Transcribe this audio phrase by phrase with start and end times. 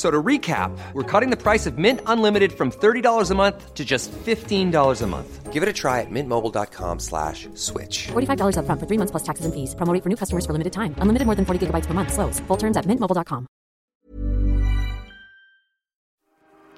[0.00, 3.74] F- So to recap, we're cutting the price of Mint Unlimited from $30 a month
[3.74, 5.52] to just $15 a month.
[5.52, 8.08] Give it a try at mintmobile.com slash switch.
[8.12, 9.74] $45 upfront for three months plus taxes and fees.
[9.74, 10.94] Promo rate for new customers for limited time.
[11.02, 12.12] Unlimited more than 40 gigabytes per month.
[12.12, 12.40] Slows.
[12.48, 13.46] Full terms at mintmobile.com.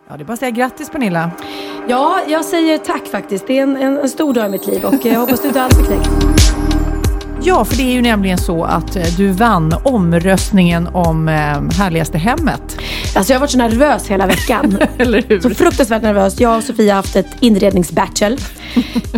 [0.08, 1.30] Ja, det är bara att säga grattis Pernilla.
[1.88, 3.46] Ja, jag säger tack faktiskt.
[3.46, 5.62] Det är en, en, en stor dag i mitt liv och jag hoppas du inte
[5.62, 6.08] alls är knäckt.
[7.44, 11.34] Ja, för det är ju nämligen så att eh, du vann omröstningen om eh,
[11.78, 12.78] härligaste hemmet.
[13.14, 14.78] Alltså jag har varit så nervös hela veckan.
[14.98, 15.40] Eller hur?
[15.40, 16.40] Så fruktansvärt nervös.
[16.40, 18.36] Jag och Sofia har haft ett inredningsbattle.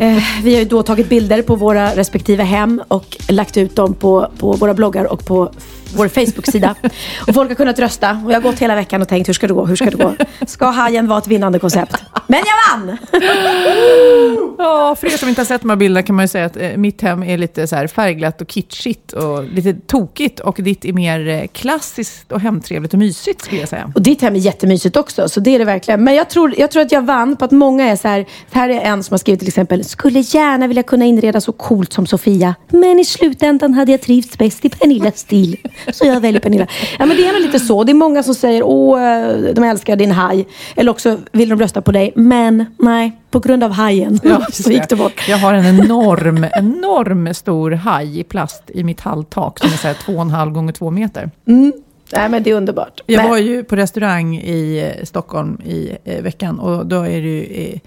[0.01, 3.95] eh, vi har ju då tagit bilder på våra respektive hem och lagt ut dem
[3.95, 5.51] på, på våra bloggar och på
[5.95, 6.75] vår Facebook-sida.
[7.27, 8.21] Och folk har kunnat rösta.
[8.25, 9.67] Och jag har gått hela veckan och tänkt, hur ska det gå?
[9.67, 10.15] Hur ska det gå?
[10.47, 11.97] Ska hajen vara ett vinnande koncept?
[12.27, 12.99] Men jag vann!
[14.59, 16.57] Ja, för er som inte har sett de här bilderna kan man ju säga att
[16.57, 20.93] eh, mitt hem är lite så färgglatt och kitschigt och lite tokigt och ditt är
[20.93, 23.93] mer eh, klassiskt och hemtrevligt och mysigt skulle jag säga.
[23.95, 26.05] Och ditt hem är jättemysigt också, så det är det verkligen.
[26.05, 28.69] Men jag tror, jag tror att jag vann på att många är så här, här
[28.69, 32.07] är en som har skrivit till exempel, skulle gärna vilja kunna inreda så coolt som
[32.07, 35.57] Sofia, men i slutändan hade jag trivts bäst i Pernillas stil.
[35.93, 36.67] Så jag väljer Pernilla.
[36.99, 37.85] Ja men det är nog lite så.
[37.85, 40.47] Det är många som säger, åh, eh, de älskar din haj.
[40.77, 44.21] Eller också vill de rösta på dig, men nej, på grund av hajen
[44.53, 45.29] så gick det bort.
[45.29, 49.87] Jag har en enorm, enorm stor haj i plast i mitt halltak som är så
[49.87, 51.31] här två och en halv gånger två meter.
[52.13, 53.01] Nej men det är underbart.
[53.07, 57.23] Jag men, var ju på restaurang i eh, Stockholm i eh, veckan och då är
[57.23, 57.81] det ju eh,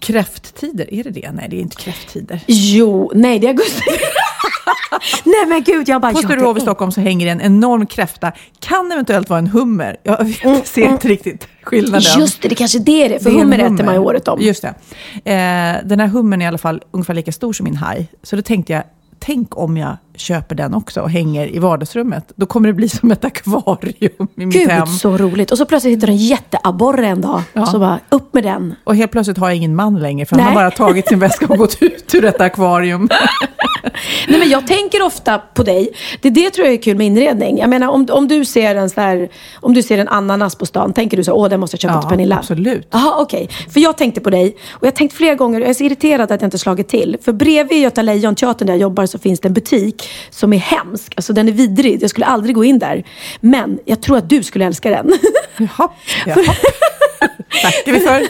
[0.00, 0.94] kräfttider.
[0.94, 1.30] Är det det?
[1.32, 2.40] Nej, det är inte kräfttider.
[2.46, 3.80] Jo, nej det är augusti.
[5.24, 6.12] nej men gud, jag bara...
[6.12, 8.32] På Sturehof i Stockholm så hänger en enorm kräfta.
[8.60, 9.96] Kan eventuellt vara en hummer.
[10.02, 12.20] Jag vet, ser inte riktigt skillnaden.
[12.20, 13.18] Just det, det kanske det är det.
[13.18, 14.40] För Det en hummer äter man ju året om.
[14.40, 14.68] Just det.
[15.14, 18.08] Eh, den här hummern är i alla fall ungefär lika stor som min haj.
[18.22, 18.82] Så då tänkte jag,
[19.18, 22.32] tänk om jag köper den också och hänger i vardagsrummet.
[22.36, 24.84] Då kommer det bli som ett akvarium i mitt hem.
[24.84, 25.50] Gud, så roligt.
[25.50, 27.42] Och så plötsligt hittar du en jätteabborre en dag.
[27.52, 27.66] Ja.
[27.66, 28.74] Så bara, upp med den.
[28.84, 30.54] Och helt plötsligt har jag ingen man längre, för han Nej.
[30.54, 33.08] har bara tagit sin väska och gått ut ur detta akvarium.
[34.28, 35.88] Nej, men jag tänker ofta på dig.
[36.20, 37.58] Det, det tror jag är kul med inredning.
[37.58, 40.92] Jag menar, om, om, du ser en här, om du ser en ananas på stan,
[40.92, 42.38] tänker du så åh, den måste jag köpa till Pernilla?
[42.38, 42.88] absolut.
[42.90, 43.48] Jaha, okej.
[43.70, 44.56] För jag tänkte på dig.
[44.70, 47.16] Och jag har tänkt flera gånger, jag är så irriterad att jag inte slagit till.
[47.22, 51.12] För bredvid Göta Lejon-teatern där jag jobbar så finns det en butik som är hemsk.
[51.16, 52.02] Alltså den är vidrig.
[52.02, 53.04] Jag skulle aldrig gå in där.
[53.40, 55.12] Men jag tror att du skulle älska den.
[55.56, 55.88] Jaha,
[56.26, 56.54] jaha.
[57.62, 58.28] Tackar vi för.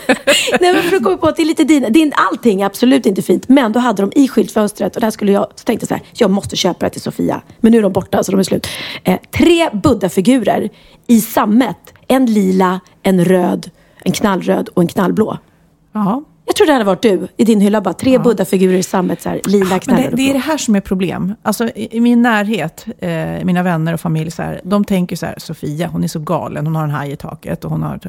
[0.60, 1.88] Nej men för att komma på att det är lite dina.
[1.88, 3.48] Det är inte, allting är absolut inte fint.
[3.48, 6.02] Men då hade de i skyltfönstret och där skulle jag, så tänkte jag så här,
[6.12, 7.42] jag måste köpa det till Sofia.
[7.60, 8.66] Men nu är de borta så de är slut.
[9.04, 10.68] Eh, tre Buddha-figurer
[11.06, 11.76] i sammet.
[12.08, 13.70] En lila, en röd,
[14.04, 15.38] en knallröd och en knallblå.
[15.92, 16.22] Ja.
[16.46, 17.94] Jag tror det hade varit du i din hylla bara.
[17.94, 20.74] Tre Buddha-figurer i sammet, så här, lila, Men knallröd det, det är det här som
[20.74, 21.34] är problem.
[21.42, 25.26] Alltså, i, I min närhet, eh, mina vänner och familj, så här, de tänker så
[25.26, 28.00] här, Sofia, hon är så galen, hon har en haj i taket och hon har...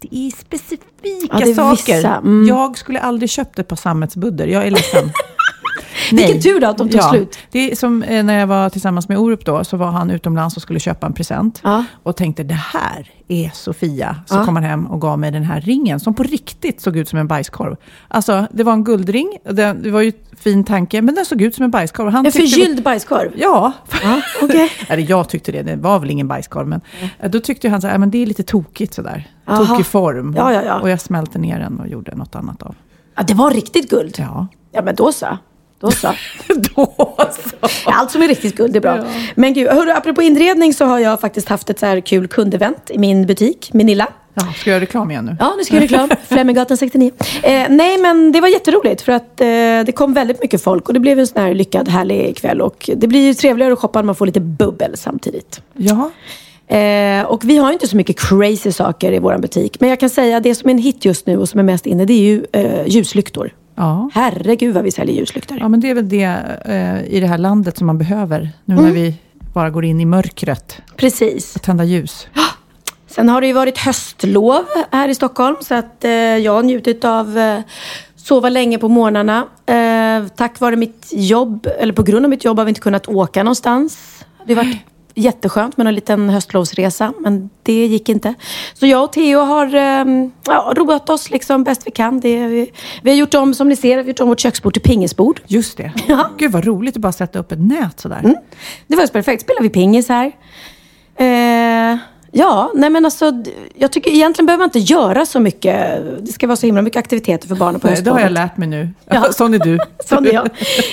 [0.00, 2.04] Det är specifika Ja, det är saker.
[2.04, 2.48] mm.
[2.48, 5.10] Jag skulle aldrig köpt ett par sammetsbuddor, jag är ledsen.
[6.12, 7.38] Vilken tur då att de tog slut.
[7.50, 10.56] Det är som eh, när jag var tillsammans med Orup då, så var han utomlands
[10.56, 11.60] och skulle köpa en present.
[11.64, 11.84] Ja.
[12.02, 14.16] Och tänkte, det här är Sofia.
[14.26, 14.44] Så Ja.
[14.44, 17.18] kom han hem och gav mig den här ringen, som på riktigt såg ut som
[17.18, 17.76] en bajskorv.
[18.08, 21.42] Alltså, det var en guldring, det, det var ju en fin tanke, men den såg
[21.42, 22.08] ut som en bajskorv.
[22.12, 23.32] Han En förgylld bajskorv.
[23.36, 23.72] Ja,
[24.02, 24.70] Ja, okej.
[24.88, 26.80] eller jag tyckte det, det var väl ingen bajskorv, men
[27.20, 29.28] eh, då tyckte han så här, men det är lite tokigt sådär.
[29.46, 29.66] Jaha.
[29.66, 30.34] Tokig form.
[30.36, 30.80] Ja, ja, ja.
[30.80, 32.74] Och jag smälte ner den och gjorde något annat av.
[33.16, 34.14] Ja, det var riktigt guld.
[34.18, 34.46] Ja.
[34.72, 35.26] Ja, men då så.
[35.80, 36.14] Då så.
[36.74, 37.90] då så.
[37.90, 39.04] Allt som är riktigt guld är bra.
[39.34, 42.90] Men gud, hörru, apropå inredning så har jag faktiskt haft ett så här kul kundevent
[42.90, 44.08] i min butik, Minilla.
[44.34, 45.36] Ja, ska jag göra reklam igen nu?
[45.40, 46.18] Ja, nu ska jag göra reklam.
[46.28, 47.12] Fleminggatan 69.
[47.42, 49.46] Eh, nej, men det var jätteroligt för att eh,
[49.86, 52.60] det kom väldigt mycket folk och det blev en sån här lyckad, härlig kväll.
[52.60, 55.60] Och det blir ju trevligare att shoppa när man får lite bubbel samtidigt.
[55.74, 56.10] Ja.
[56.68, 59.80] Eh, och vi har ju inte så mycket crazy saker i vår butik.
[59.80, 61.64] Men jag kan säga att det som är en hit just nu och som är
[61.64, 63.50] mest inne, det är ju eh, ljuslyktor.
[63.74, 64.10] Ja.
[64.14, 65.58] Herregud vad vi säljer ljuslyktor.
[65.60, 66.24] ja, men det är väl det
[66.64, 68.50] eh, i det här landet som man behöver.
[68.64, 68.84] Nu Mm.
[68.86, 69.14] när vi
[69.54, 70.78] bara går in i mörkret.
[70.96, 71.52] Precis.
[71.62, 72.28] Tända ljus.
[73.06, 77.04] Sen har det ju varit höstlov här i Stockholm så att eh, jag har njutit
[77.04, 77.60] av eh,
[78.16, 79.46] sova länge på morgnarna.
[79.66, 83.08] Eh, tack vare mitt jobb, eller på grund av mitt jobb har vi inte kunnat
[83.08, 84.24] åka någonstans.
[84.46, 84.76] Det har varit
[85.18, 88.34] jätteskönt med en liten höstlovsresa men det gick inte.
[88.74, 90.04] Så jag och Theo har eh,
[90.46, 92.20] ja, roat oss liksom bäst vi kan.
[92.20, 92.72] Det, vi,
[93.02, 95.40] vi har gjort om, som ni ser, vi har gjort om vårt köksbord till pingisbord.
[95.46, 95.92] Just det.
[96.38, 98.20] Gud vad roligt att bara sätta upp ett nät sådär.
[98.24, 98.36] Mm.
[98.86, 99.42] Det var perfekt.
[99.42, 100.32] Spelar vi pingis här.
[101.16, 101.98] Eh,
[102.32, 103.32] ja, nej men alltså,
[103.74, 106.02] jag tycker egentligen behöver man inte göra så mycket.
[106.20, 108.56] Det ska vara så himla mycket aktiviteter för barnen på Nej, det har jag lärt
[108.56, 108.90] mig nu.
[109.04, 109.32] Ja.
[109.32, 109.78] Sån är du.
[110.04, 110.48] Sån är jag.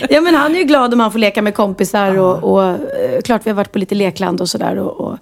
[0.10, 3.22] Ja, men han är ju glad om han får leka med kompisar och, och eh,
[3.24, 5.18] klart vi har varit på lite lekland och sådär och, och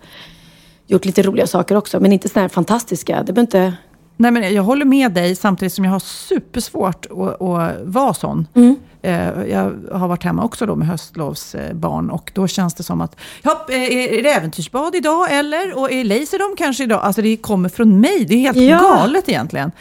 [0.88, 2.00] gjort lite roliga saker också.
[2.00, 3.24] Men inte sådana här fantastiska.
[3.24, 3.74] Det behöver inte...
[4.18, 8.48] Nej, men jag håller med dig samtidigt som jag har supersvårt att, att vara sån.
[8.54, 8.76] Mm.
[9.04, 13.16] Eh, Jag har varit hemma också då med höstlovsbarn och då känns det som att,
[13.42, 13.82] ja, eh,
[14.18, 15.78] är det äventyrsbad idag eller?
[15.78, 17.00] Och är Laserdom kanske idag?
[17.04, 18.80] Alltså det kommer från mig, det är helt Ja.
[18.80, 19.72] galet egentligen.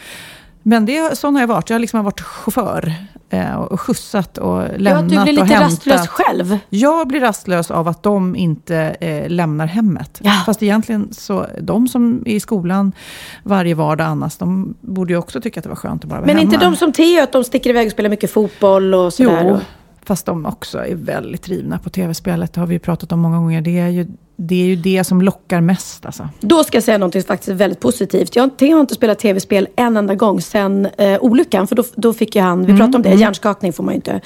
[0.63, 1.69] Men det, sån har jag varit.
[1.69, 2.93] Jag har liksom varit chaufför
[3.29, 5.61] eh, och skjutsat och Ja, lämnat du blir och lite hämtat.
[5.71, 6.57] rastlös själv.
[6.69, 10.19] Jag blir rastlös av att de inte eh, lämnar hemmet.
[10.23, 10.31] Ja.
[10.45, 12.91] Fast egentligen så, de som är i skolan
[13.43, 16.25] varje vardag annars, de borde ju också tycka att det var skönt att bara vara
[16.27, 16.53] Men hemma.
[16.53, 19.43] inte de som Theo, att de sticker iväg och spelar mycket fotboll och sådär.
[19.43, 19.61] Jo, Och-
[20.05, 22.53] fast de också är väldigt drivna på tv-spelet.
[22.53, 23.61] Det har vi ju pratat om många gånger.
[23.61, 26.05] Det är ju det, är ju det som lockar mest.
[26.05, 26.29] Alltså.
[26.39, 28.35] Då ska jag säga något faktiskt väldigt positivt.
[28.35, 31.67] Jag har inte spelat tv-spel en enda gång sedan eh, olyckan.
[31.67, 34.21] För då, då fick ju han, vi pratade om det, hjärnskakning får man ju inte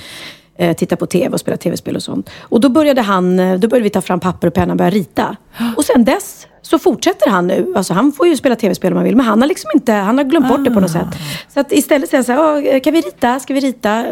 [0.57, 2.29] eh, titta på tv och spela tv-spel och sånt.
[2.39, 4.91] Och då började han, eh, då började vi ta fram papper och penna och börja
[4.91, 5.35] rita.
[5.77, 7.74] Och sen dess så fortsätter han nu.
[7.75, 10.18] Alltså han får ju spela tv-spel om han vill, men han har liksom inte, han
[10.18, 11.07] har glömt bort det på något sätt.
[11.53, 13.39] Så att istället säger han så här, "Åh, kan vi rita?
[13.39, 14.06] Ska vi rita?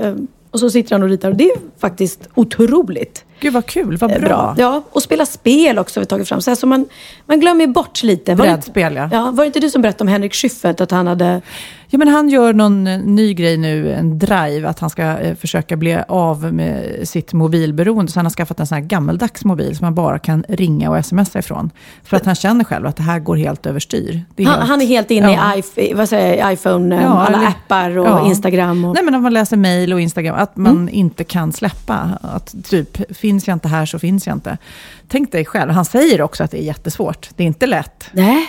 [0.56, 1.30] Och så sitter han och ritar.
[1.30, 3.26] Och det är faktiskt otroligt.
[3.40, 4.56] Gud vad kul, vad eh, bra.
[4.58, 6.42] Ja, och spela spel också har vi tagit fram.
[6.42, 6.86] Så, här, så man,
[7.26, 8.36] man glömmer bort lite.
[8.36, 9.10] Brädspel, ja.
[9.12, 9.32] ja.
[9.32, 10.82] Var det inte du som berättade om Henrik Schyffert?
[10.82, 11.42] Att han hade...
[11.90, 15.36] Ja, men han gör någon eh, ny grej nu, en drive, att han ska eh,
[15.36, 18.12] försöka bli av med sitt mobilberoende.
[18.12, 21.06] Så han har skaffat en sån här gammeldags mobil som man bara kan ringa och
[21.06, 21.70] smsa ifrån.
[22.04, 24.22] För att han känner själv att det här går helt överstyr.
[24.38, 25.56] Han, helt- han är helt inne Ja.
[25.56, 28.28] i iPhone, vad säger iPhone, eh, Ja, alla eller- appar och.
[28.28, 28.86] Instagram.
[28.86, 30.90] Och, Nej, men om man läser mail och Instagram, att man Mm.
[30.94, 32.10] inte kan släppa.
[32.22, 34.58] Att typ, finns jag inte här så finns jag inte.
[35.08, 37.30] Tänk dig själv, han säger också att det är jättesvårt.
[37.36, 38.10] Det är inte lätt.
[38.12, 38.48] Nej.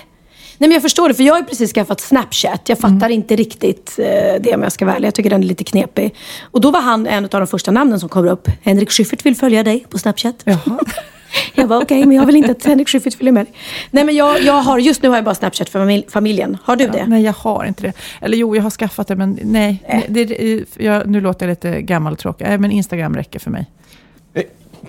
[0.59, 2.69] Nej, men jag förstår det, för jag har ju precis skaffat Snapchat.
[2.69, 3.13] Jag fattar Mm.
[3.13, 5.07] inte riktigt eh, det om jag ska vara ärlig.
[5.07, 6.15] Jag tycker den är lite knepig.
[6.43, 8.49] Och då var han en av de första namnen som kom upp.
[8.63, 10.35] Henrik Schyffert vill följa dig på Snapchat.
[10.45, 10.59] Jaha.
[11.55, 13.47] Jag var okej, men jag vill inte att Henrik Schyffert följer med.
[13.91, 16.59] Nej, men jag, jag har, just nu har jag bara Snapchat för famil- familjen.
[16.65, 17.07] Har du det?
[17.07, 17.93] Nej, jag har inte det.
[18.21, 20.05] Eller jo, jag har skaffat det, men nej.
[20.09, 22.47] Det, det, jag, nu låter jag lite gammal och tråkig.
[22.49, 23.67] Nej, men Instagram räcker för mig.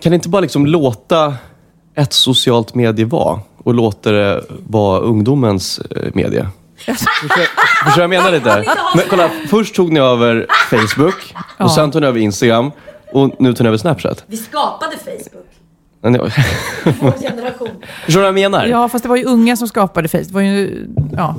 [0.02, 1.36] Kan inte bara liksom låta
[1.96, 6.48] ett socialt medie vara och låta det vara ungdomens eh, medie?
[6.78, 8.76] Förstår vad jag menar lite?
[8.96, 12.72] Men kolla, först tog ni över Facebook och sen tog ni över Instagram
[13.14, 14.24] och nu tog ni över Snapchat.
[14.28, 15.47] Vi skapade Facebook.
[16.02, 17.70] Vår generation.
[18.06, 18.66] Förstår du vad jag menar?
[18.66, 20.28] Ja, fast det var ju unga som skapade Facebook.
[20.28, 21.36] Det var ju, ja.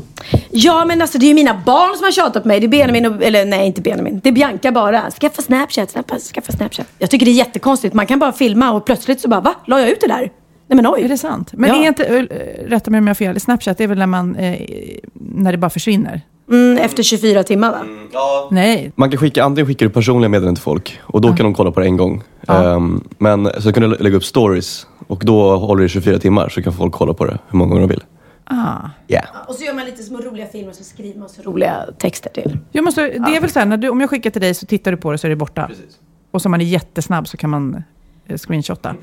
[0.50, 2.60] Ja, men alltså det är ju mina barn som har tjatat på mig.
[2.60, 4.20] Det är Benjamin, och, eller nej inte Benjamin.
[4.22, 5.10] Det är Bianca bara.
[5.10, 6.86] Skaffa Snapchat, skaffa, skaffa Snapchat.
[6.98, 7.94] Jag tycker det är jättekonstigt.
[7.94, 9.54] Man kan bara filma och plötsligt så bara, va?
[9.66, 10.30] La jag ut det där?
[10.66, 11.02] Nej men oj.
[11.02, 11.50] Är det sant?
[11.52, 11.82] Men Ja.
[11.82, 12.02] är inte,
[12.66, 14.60] rätta mig om jag har fel, Snapchat det är väl när, man, eh,
[15.12, 16.20] när det bara försvinner?
[16.50, 18.48] Mm, efter 24 timmar va?
[18.50, 18.92] Nej.
[18.94, 21.70] Man kan skicka, antingen skickar du personliga meddelanden till folk och då kan de kolla
[21.70, 22.22] på det en gång.
[22.48, 26.48] Ehm, men så kan du lägga upp stories och då håller det i 24 timmar
[26.48, 28.02] så kan folk kolla på det hur många gånger de vill.
[28.44, 28.76] Ah.
[29.08, 29.26] Yeah.
[29.48, 32.30] Och så gör man lite små roliga filmer och så skriver man så roliga texter
[32.30, 32.58] till.
[32.72, 34.66] Jag måste, det är väl så här, när du, om jag skickar till dig så
[34.66, 35.70] tittar du på det så är det borta.
[36.30, 37.82] Och så om man är jättesnabb så kan man
[38.26, 38.94] eh, screenshotta.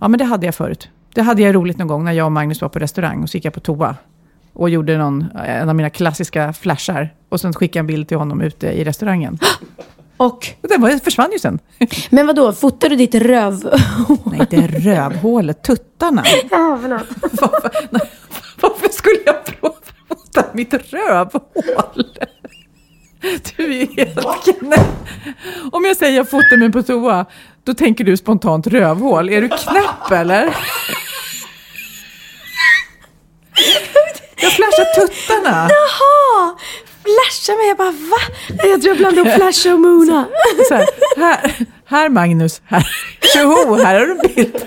[0.00, 0.88] Ja, men det hade jag förut.
[1.14, 3.36] Det hade jag roligt någon gång när jag och Magnus var på restaurang och så
[3.36, 3.96] gick jag på toa.
[4.54, 7.14] Och gjorde någon, en av mina klassiska flashar.
[7.28, 9.38] Och sen skickade jag en bild till honom ute i restaurangen.
[10.16, 11.58] Och, Den var, försvann ju sen.
[12.10, 12.52] men vad då?
[12.52, 13.54] fotar du ditt röv?
[14.24, 16.24] Nej, det är rövhålet, tuttarna.
[16.50, 17.02] ja, förlåt.
[17.20, 17.70] Varför,
[18.60, 22.04] varför skulle jag fota mitt rövhål?
[23.56, 25.08] Du är helt knäpp.
[25.72, 27.26] Om jag säger jag fotar mig på toa,
[27.64, 29.28] då tänker du spontant rövhål.
[29.28, 30.56] Är du knäpp eller?
[34.44, 35.68] Jag flashar tuttarna.
[35.70, 36.56] Jaha!
[37.02, 37.68] Flasha mig.
[37.68, 38.16] Jag bara, va?
[38.48, 40.24] Jag tror jag blandade upp Flasha och Mona.
[40.68, 41.54] Så här, här,
[41.86, 42.88] här Magnus, här.
[43.32, 44.66] Tjoho, här har du en bild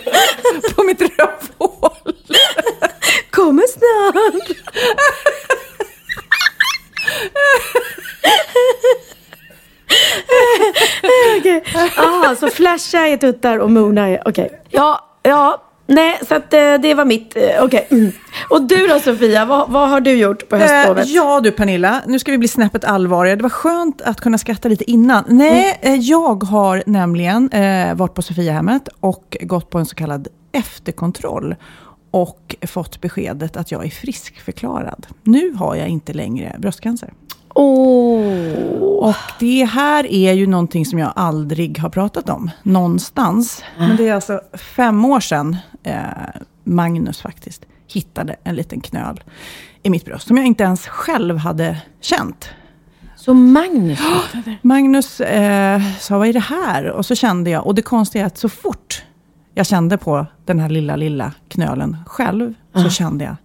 [0.75, 2.15] på mitt rövhål.
[3.31, 4.57] Kommer snart.
[12.39, 14.27] så flasha är tuttar och moona är...
[14.27, 14.61] Okej.
[14.69, 15.66] Ja, ja.
[15.89, 17.35] Nej, så att eh, det var mitt...
[17.37, 17.87] eh, Okej.
[17.91, 18.11] Mm.
[18.49, 21.07] Och du då Sofia, vad, vad har du gjort på Eh, höstlovet?
[21.09, 23.35] ja du Pernilla, nu ska vi bli snäppet allvarligare.
[23.37, 25.23] Det var skönt att kunna skratta lite innan.
[25.27, 25.93] Nej, Mm.
[25.99, 31.55] eh, jag har nämligen eh, varit på Sofiahemmet och gått på en så kallad efterkontroll.
[32.11, 35.07] Och fått beskedet att jag är friskförklarad.
[35.23, 37.13] Nu har jag inte längre bröstcancer.
[37.55, 38.81] Åh.
[38.99, 43.63] Och det här är ju någonting som jag aldrig har pratat om någonstans.
[43.77, 44.41] Men det är alltså
[44.75, 49.23] fem år sedan eh, Magnus faktiskt hittade en liten knöl
[49.83, 50.27] i mitt bröst.
[50.27, 52.49] Som jag inte ens själv hade känt.
[53.15, 53.99] Så Magnus
[54.61, 56.91] Magnus eh, sa, vad är det här?
[56.91, 59.03] Och så kände jag, och det konstiga är att så fort
[59.53, 63.35] jag kände på den här lilla, lilla knölen själv, så kände jag,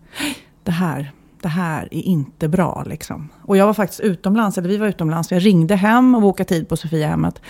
[0.62, 2.84] det här, det här är inte bra.
[2.86, 3.28] Liksom.
[3.42, 6.48] Och jag var faktiskt utomlands, eller vi var utomlands, så jag ringde hem och bokade
[6.48, 7.40] tid på Sofiahemmet.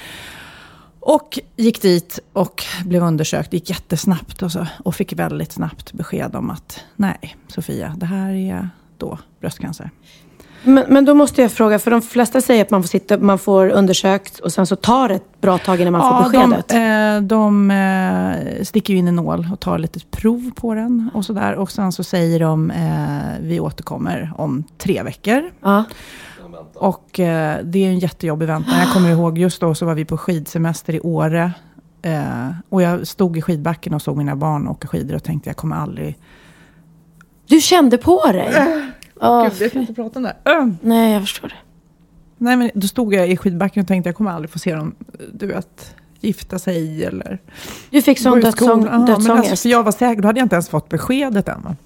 [1.05, 3.51] Och gick dit och blev undersökt.
[3.51, 8.07] Det gick jättesnabbt och, så, och fick väldigt snabbt besked om att nej, Sofia, det
[8.07, 8.69] här är
[8.99, 9.91] då bröstcancer.
[10.65, 13.39] Men, men då måste jag fråga, för de flesta säger att man får, sitta, man
[13.39, 16.69] får undersökt och sen så tar det ett bra tag innan man får beskedet.
[16.69, 21.11] De, eh, de eh, sticker ju in en nål och tar lite prov på den
[21.15, 21.55] och sådär.
[21.55, 25.51] Och sen så säger de, eh, vi återkommer om tre veckor.
[25.61, 25.85] Ja.
[26.75, 28.79] Och eh, det är en jättejobbig väntan.
[28.79, 31.53] Jag kommer ihåg, just då så var vi på skidsemester i Åre.
[32.03, 35.57] Eh, och jag stod i skidbacken och såg mina barn åka skidor och tänkte jag
[35.57, 36.19] kommer aldrig...
[37.47, 38.53] Du kände på dig?
[39.21, 40.37] Åh, Gud, jag kan inte prata om det.
[40.45, 40.69] Öh.
[40.81, 41.55] nej, jag förstår det.
[42.39, 44.95] Nej, men då stod jag i skidbacken och tänkte jag kommer aldrig få se dem,
[45.33, 47.39] du vet, gifta sig eller
[47.91, 48.85] Du fick sån dödsång, skolan.
[48.85, 49.51] Ja, men dödsångest.
[49.51, 51.77] Alltså, för jag var säker, då hade jag inte ens fått beskedet än.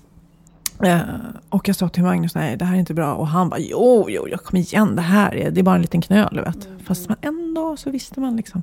[0.83, 1.00] Eh,
[1.49, 3.14] och jag sa till Magnus, nej det här är inte bra.
[3.14, 5.83] Och han bara, jo, jo, jag kom igen, det här är, det är bara en
[5.83, 6.68] liten knöl, vet.
[6.87, 8.62] Fast man ändå så visste man liksom.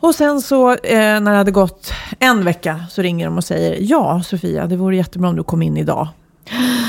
[0.00, 3.76] Och sen så eh, när det hade gått en vecka så ringer de och säger,
[3.80, 6.08] ja Sofia, det vore jättebra om du kom in idag.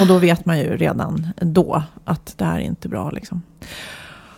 [0.02, 3.42] Och då vet man ju redan då att det här är inte bra liksom.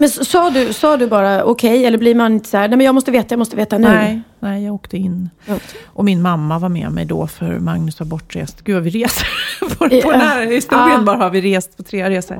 [0.03, 2.85] Men sa du, sa du bara okej, eller blir man inte så här, nej men
[2.85, 3.87] jag måste veta, jag måste veta nu?
[3.87, 5.29] Nej, nej, jag åkte in.
[5.45, 5.55] Ja.
[5.85, 8.61] Och min mamma var med mig då för Magnus var bortrest.
[8.61, 9.27] Gud vad vi reser.
[9.69, 11.01] på, på den här historien Ja.
[11.01, 12.39] bara har vi rest på tre resor.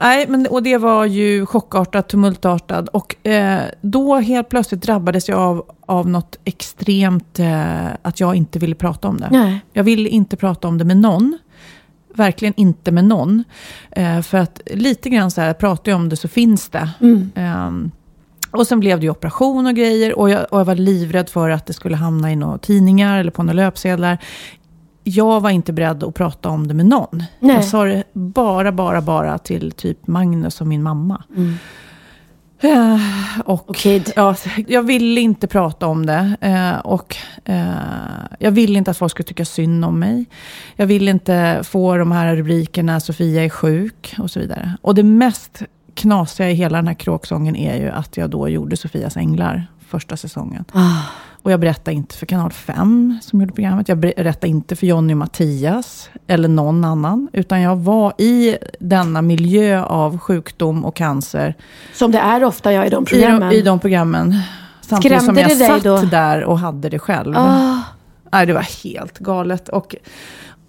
[0.00, 2.88] Nej, men, och det var ju chockartat, tumultartat.
[2.88, 8.58] Och eh, då helt plötsligt drabbades jag av, av något extremt, eh, att jag inte
[8.58, 9.28] ville prata om det.
[9.30, 9.60] Nej.
[9.72, 11.38] Jag ville inte prata om det med någon.
[12.14, 13.44] Verkligen inte med någon.
[13.90, 16.90] Eh, för att lite grann så här, pratar jag om det så finns det.
[17.34, 17.90] Ehm,
[18.50, 20.18] och sen blev det ju operation och grejer.
[20.18, 23.30] Och jag, och jag var livrädd för att det skulle hamna i några tidningar eller
[23.30, 24.18] på några löpsedlar.
[25.04, 27.24] Jag var inte beredd att prata om det med någon.
[27.40, 27.54] Nej.
[27.56, 31.22] Jag sa det bara, bara, bara till typ Magnus och min mamma.
[31.36, 31.42] Eh,
[33.44, 34.12] och, Och Kid.
[34.16, 36.36] Ja, jag ville inte prata om det.
[36.40, 37.66] Eh, och eh,
[38.38, 40.26] jag ville inte att folk skulle tycka synd om mig.
[40.76, 44.76] Jag ville inte få de här rubrikerna, Sofia är sjuk och så vidare.
[44.82, 45.62] Och det mest
[45.94, 50.16] knasiga i hela den här kråksången är ju att jag då gjorde Sofias änglar första
[50.16, 50.64] säsongen.
[50.72, 51.02] Ah.
[51.42, 53.88] Och jag berättade inte för kanal 5 som gjorde programmet.
[53.88, 57.28] Jag berättade inte för Jonny och Mattias eller någon annan.
[57.32, 61.54] Utan jag var i denna miljö av sjukdom och cancer
[61.94, 63.52] Som det är ofta jag i de i de, programmen.
[63.52, 64.38] i de programmen.
[64.80, 65.96] Samtidigt som Skrämde jag det dig satt då?
[65.96, 67.34] där och hade det själv.
[67.36, 67.78] Ah.
[68.32, 69.68] Nej, det var helt galet.
[69.68, 69.96] Och,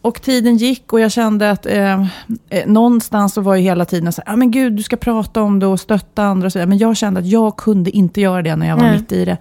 [0.01, 2.01] och tiden gick och jag kände att eh,
[2.49, 5.41] eh, någonstans så var ju hela tiden så här, ah, men gud, du ska prata
[5.41, 6.45] om det och stötta andra.
[6.45, 8.97] Och så, men jag kände att jag kunde inte göra det när jag var Nej.
[8.97, 9.37] mitt i det.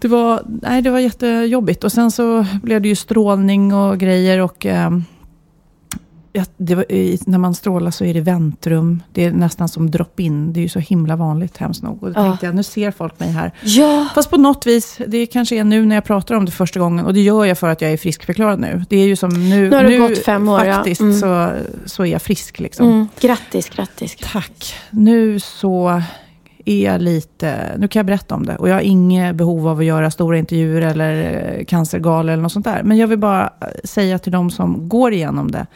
[0.00, 1.84] Det var, nej, det var jättejobbigt.
[1.84, 4.40] Och sen så blev det ju strålning och grejer.
[4.40, 4.66] Och,
[6.32, 6.84] ja, det var,
[7.30, 9.02] när man strålar så är det väntrum.
[9.12, 10.52] Det är nästan som drop-in.
[10.52, 12.02] Det är ju så himla vanligt, hemskt nog.
[12.02, 12.24] Och då Ja.
[12.24, 13.52] tänkte jag, nu ser folk mig här.
[13.62, 14.06] Ja.
[14.14, 17.04] Fast på något vis, det kanske är nu när jag pratar om det första gången.
[17.06, 18.84] Och det gör jag för att jag är friskförklarad nu.
[18.88, 20.74] Det är ju som nu, Nu har det gått fem år, ja.
[20.74, 21.14] faktiskt Mm.
[21.20, 21.50] så,
[21.86, 22.58] så är jag frisk.
[22.60, 22.86] Liksom.
[22.86, 23.08] Mm.
[23.20, 24.16] Grattis, grattis.
[24.32, 24.74] Tack.
[24.90, 26.02] Nu så
[26.68, 28.56] är lite, nu kan jag berätta om det.
[28.56, 32.52] Och jag har inget behov av att göra stora intervjuer eller eh, cancergalor eller något
[32.52, 32.82] sånt där.
[32.82, 35.66] Men jag vill bara eh, säga till de som går igenom det,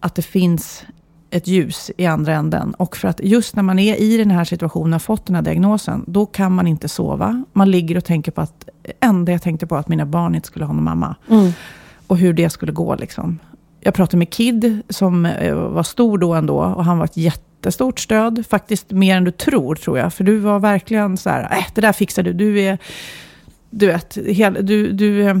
[0.00, 0.84] att det finns
[1.30, 2.74] ett ljus i andra änden.
[2.74, 5.42] Och för att just när man är i den här situationen och fått den här
[5.42, 7.44] diagnosen, då kan man inte sova.
[7.52, 8.68] Man ligger och tänker på att,
[9.00, 11.16] enda jag tänkte på att mina barn inte skulle ha någon mamma.
[11.28, 11.52] Mm.
[12.06, 13.38] Och hur det skulle gå liksom.
[13.80, 16.56] Jag pratade med Kid, som eh, var stor då ändå.
[16.58, 18.44] Och han var ett jättestort stöd.
[18.50, 20.14] Faktiskt mer än du tror, tror jag.
[20.14, 22.32] För du var verkligen så här, äh, det där fixar du.
[22.32, 22.78] Du är,
[23.70, 25.36] du vet, hel, du, du eh,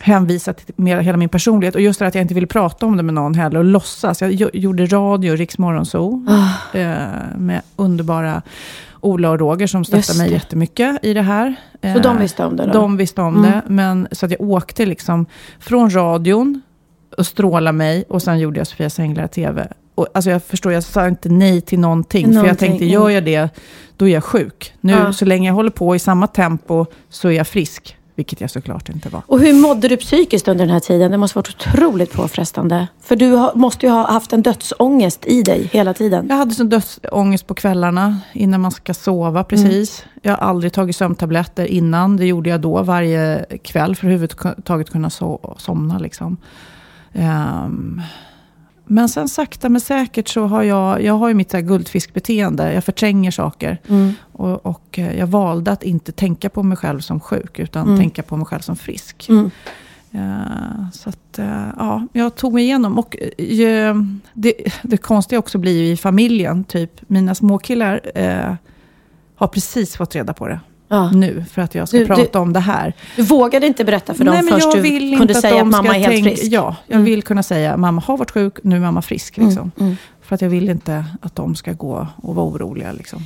[0.00, 1.74] hänvisar till med hela min personlighet.
[1.74, 4.20] Och just det att jag inte ville prata om det med någon heller och låtsas.
[4.22, 6.78] Jag gjo- gjorde radio, Riks Morgonzoo, Ah.
[6.78, 6.98] eh,
[7.36, 8.42] med underbara...
[9.00, 11.54] Ola och Roger som stöttade mig jättemycket i det här.
[11.94, 12.72] Så de visste om det då?
[12.72, 13.50] De visste om Mm.
[13.50, 15.26] det, men så att jag åkte liksom
[15.60, 16.62] från radion
[17.18, 19.68] och strålade mig och sen gjorde jag Sofias Änglar TV.
[19.94, 22.94] Och, alltså jag förstår, jag sa inte nej till någonting, för jag Någonting, tänkte, mm.
[22.94, 23.48] gör jag det,
[23.96, 24.74] då är jag sjuk.
[24.80, 25.12] Nu, Ja.
[25.12, 27.94] så länge jag håller på i samma tempo, så är jag frisk.
[28.14, 29.22] Vilket jag såklart inte var.
[29.26, 31.10] Och hur mådde du psykiskt under den här tiden?
[31.10, 32.86] Det måste ha varit otroligt påfrestande.
[33.02, 36.26] För du har, måste ju ha haft en dödsångest i dig hela tiden.
[36.28, 40.04] Jag hade sån dödsångest på kvällarna innan man ska sova precis.
[40.22, 42.16] Jag har aldrig tagit sömntabletter innan.
[42.16, 45.98] Det gjorde jag då varje kväll för att överhuvudtaget kunna so- somna.
[45.98, 46.36] Liksom.
[47.18, 48.02] Ehm,
[48.86, 52.72] men sen sakta men säkert så har jag, jag har ju mitt guldfiskbeteende.
[52.72, 53.78] Jag förtränger saker.
[53.88, 54.12] Mm.
[54.32, 57.98] Och, och eh, jag valde att inte tänka på mig själv som sjuk, utan Mm.
[57.98, 59.28] tänka på mig själv som frisk.
[59.28, 59.50] Mm.
[60.12, 62.98] Eh, så att, eh, ja, jag tog mig igenom.
[62.98, 63.96] Och eh,
[64.32, 68.00] det, det konstiga också blir ju i familjen, typ mina småkillar
[69.36, 71.10] har precis fått reda på det Ja.
[71.10, 72.92] nu, för att jag ska Du- du- prata om det här.
[73.16, 76.06] Du vågade inte berätta för dem Nej, först du kunde säga att mamma är helt
[76.06, 76.52] tänka, frisk?
[76.52, 77.04] Ja, jag Mm.
[77.04, 79.36] vill kunna säga mamma har varit sjuk, nu är mamma frisk.
[79.36, 79.72] Liksom.
[79.80, 79.96] Mm.
[80.22, 82.92] För att jag vill inte att de ska gå och vara oroliga.
[82.92, 83.22] Liksom.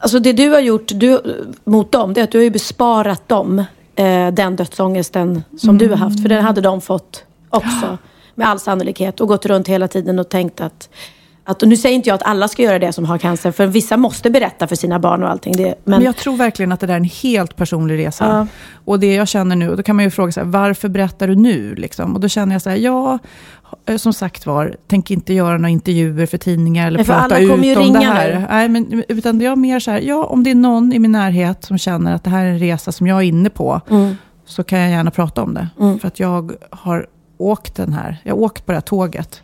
[0.00, 1.20] Alltså det du har gjort du,
[1.64, 3.58] mot dem, det är att du har ju besparat dem
[3.96, 6.22] eh, den dödsångesten som du har haft.
[6.22, 7.98] För den hade de fått också,
[8.34, 9.20] med all sannolikhet.
[9.20, 10.88] Och gått runt hela tiden och tänkt att,
[11.44, 13.66] att och nu säger inte jag att alla ska göra det som har cancer, för
[13.66, 15.52] vissa måste berätta för sina barn och allting.
[15.56, 18.24] Det, men, Men jag tror verkligen att det där är en helt personlig resa.
[18.26, 18.46] Ja.
[18.84, 21.74] Och det jag känner nu, då kan man ju fråga sig, varför berättar du nu?
[21.74, 22.14] Liksom?
[22.14, 23.18] Och då känner jag så här, ja,
[23.86, 27.38] eh, som sagt var, tänk inte göra några intervjuer för tidningar eller Nej, för prata
[27.38, 27.60] ut om
[27.92, 28.34] det här.
[28.40, 28.46] nu.
[28.50, 31.64] Nej, men, utan jag mer så här, ja, om det är någon i min närhet
[31.64, 34.16] som känner att det här är en resa som jag är inne på, Mm.
[34.46, 35.68] så kan jag gärna prata om det.
[35.80, 35.98] Mm.
[35.98, 37.06] För att jag har
[37.38, 39.42] åkt den här, jag har åkt på det här tåget.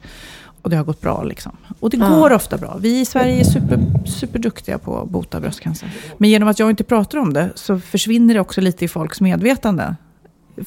[0.62, 1.22] Och det har gått bra.
[1.22, 1.52] Liksom.
[1.80, 2.08] Och det Ja.
[2.08, 2.76] går ofta bra.
[2.80, 5.88] Vi i Sverige är super, superduktiga på att bota bröstcancer.
[6.18, 9.20] Men genom att jag inte pratar om det så försvinner det också lite i folks
[9.20, 9.96] medvetande.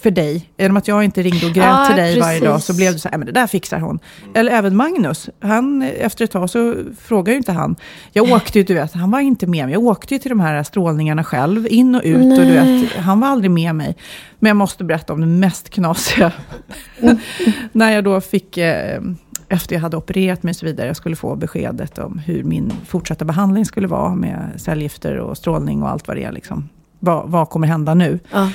[0.01, 0.49] För dig.
[0.57, 2.49] Genom att jag inte ringde och grät Ja, till dig varje precis.
[2.49, 3.99] dag så blev det så här, "Nej, men det där fixar hon.
[4.33, 5.29] Eller även Magnus.
[5.39, 7.75] Han, efter ett tag så frågar ju inte han.
[8.11, 9.73] Jag åkte ju, du vet, han var inte med mig.
[9.73, 12.39] Jag åkte ju till de här strålningarna själv, in och ut.
[12.39, 13.95] Och du vet, han var aldrig med mig.
[14.39, 16.31] Men jag måste berätta om det mest knasiga.
[17.71, 19.01] När jag då fick, eh,
[19.53, 22.73] efter jag hade opererat mig och så vidare, jag skulle få beskedet om hur min
[22.87, 26.31] fortsatta behandling skulle vara med cellgifter och strålning och allt vad det är.
[26.31, 26.69] Liksom.
[26.99, 28.19] Vad, vad kommer hända nu?
[28.31, 28.49] Ja.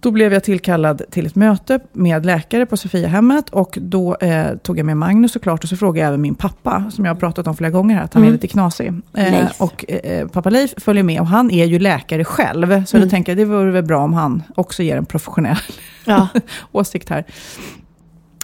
[0.00, 4.78] Då blev jag tillkallad till ett möte med läkare på Sofiahemmet och då eh, tog
[4.78, 7.46] jag med Magnus såklart och så frågade jag även min pappa, som jag har pratat
[7.46, 8.28] om flera gånger här, att han Mm.
[8.28, 8.92] är lite knasig.
[9.14, 13.06] Eh, och eh, pappa Leif följer med och han är ju läkare själv, så Mm.
[13.08, 15.56] då tänker jag det vore väl bra om han också ger en professionell
[16.04, 16.28] Ja.
[16.72, 17.24] åsikt här.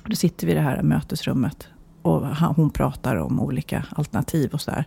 [0.09, 1.69] Då sitter vi i det här mötesrummet
[2.03, 4.85] och hon pratar om olika alternativ och sådär.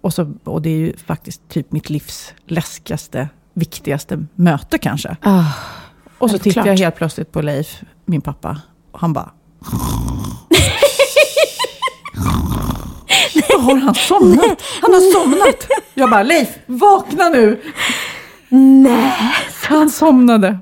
[0.00, 5.16] Och, så, och det är ju faktiskt typ mitt livs läskigaste, viktigaste möte kanske.
[5.22, 5.44] Ah.
[6.18, 8.60] Och så tittar jag helt plötsligt på Leif, min pappa,
[8.92, 9.30] och han bara...
[13.50, 14.62] Då har han somnat.
[14.80, 15.66] Han har somnat.
[15.94, 17.62] Jag bara, Leif, vakna nu.
[18.48, 19.12] Nej.
[19.68, 20.58] Han somnade.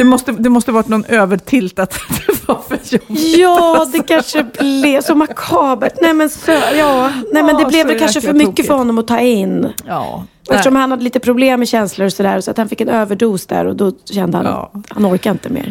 [0.00, 1.90] Det måste, det måste varit någon övertilt att
[2.26, 3.38] det var för jobbigt.
[3.38, 5.92] Ja, det kanske blev så makabert.
[6.02, 7.10] Nej, men, så, ja.
[7.32, 8.68] Nej, men det Ja, blev väl kanske för mycket tokigt.
[8.68, 9.72] för honom att ta in.
[9.86, 10.24] Ja.
[10.50, 12.40] Eftersom han hade lite problem med känslor och sådär.
[12.40, 14.70] Så att han fick en överdos där och då kände han Ja.
[14.74, 15.70] att han orkar inte mer.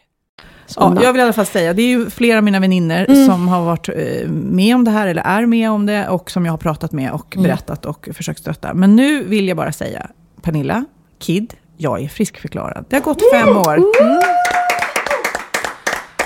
[0.75, 3.27] Ja, jag vill i alla fall säga, det är ju flera av mina vänner mm.
[3.27, 6.45] som har varit eh, med om det här, eller är med om det, och som
[6.45, 7.43] jag har pratat med och mm.
[7.43, 8.73] berättat och försökt stötta.
[8.73, 10.07] Men nu vill jag bara säga,
[10.41, 10.85] Pernilla,
[11.19, 12.85] Kid, jag är friskförklarad.
[12.89, 13.75] Det har gått fem år.
[13.75, 14.21] Mm.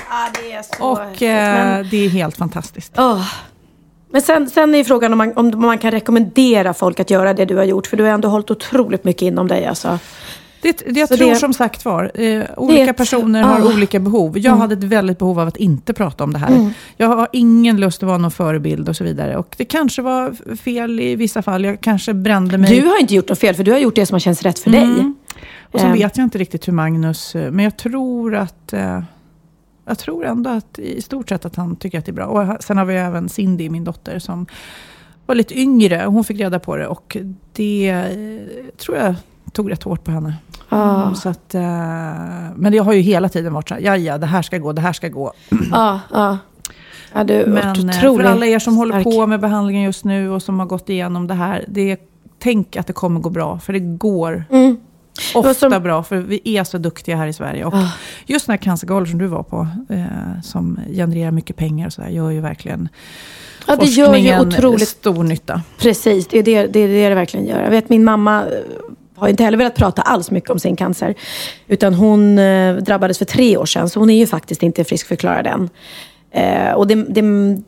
[0.10, 3.00] Ah, det är så och eh, det är helt fantastiskt.
[3.00, 3.28] Oh.
[4.12, 7.46] Men sen, sen är frågan om man, om man kan rekommendera folk att göra det
[7.46, 7.88] du har gjort.
[7.88, 9.66] För du har ändå hållit otroligt mycket inom dig.
[9.66, 10.00] Alltså.
[10.66, 13.74] Det, det, jag så tror det, som sagt var, eh, olika personer har ah.
[13.74, 14.38] olika behov.
[14.38, 14.60] Jag mm.
[14.60, 16.48] hade ett väldigt behov av att inte prata om det här.
[16.48, 16.72] Mm.
[16.98, 19.38] Jag har ingen lust att vara någon förebild och så vidare.
[19.38, 21.66] Och det kanske var fel i vissa fall.
[21.66, 22.82] Jag kanske brände mig.
[22.82, 24.60] Du har inte gjort något fel, för du har gjort det som har känts rätt
[24.60, 24.96] för mm.
[24.96, 25.14] dig.
[25.62, 25.94] Och så um.
[25.94, 29.02] vet jag inte riktigt hur Magnus, eh, men jag tror att eh,
[29.86, 32.26] jag tror ändå att i stort sett att han tycker att det är bra.
[32.26, 34.46] Och sen har vi även Cindy, min dotter, som
[35.26, 36.04] var lite yngre.
[36.06, 37.18] Hon fick reda på det och
[37.54, 39.16] det eh, tror jag
[39.52, 40.36] tog rätt hårt på henne.
[40.70, 41.02] Ah.
[41.02, 41.62] Mm, så att, uh,
[42.56, 44.72] men jag har ju hela tiden varit så här, ja ja, det här ska gå,
[44.74, 45.34] det här ska gå.
[45.72, 46.38] Ja, ja.
[47.14, 48.94] Ja, du, men eh, för alla er som stark.
[48.94, 52.00] håller på med behandlingen just nu och som har gått igenom det här, det,
[52.40, 54.46] tänk att det kommer gå bra, för det går.
[54.52, 54.78] Mm.
[55.36, 55.84] Ofta som...
[55.84, 57.66] bra, för vi är så duktiga här i Sverige.
[57.66, 57.92] Och ah.
[58.26, 62.10] just den här cancergalan som du var på, eh, som genererar mycket pengar och sådär,
[62.10, 62.90] gör ju verkligen
[63.68, 65.62] ja, det gör ju otroligt stor nytta.
[65.78, 67.64] Precis, det är det, det är det det verkligen gör.
[67.64, 68.44] Jag vet min mamma
[69.16, 71.16] har inte heller velat prata alls mycket om sin cancer.
[71.68, 75.48] Utan hon eh, drabbades för tre år sedan, så hon är ju faktiskt inte friskförklarad
[75.48, 75.70] än.
[76.32, 77.22] Eh, och det, det,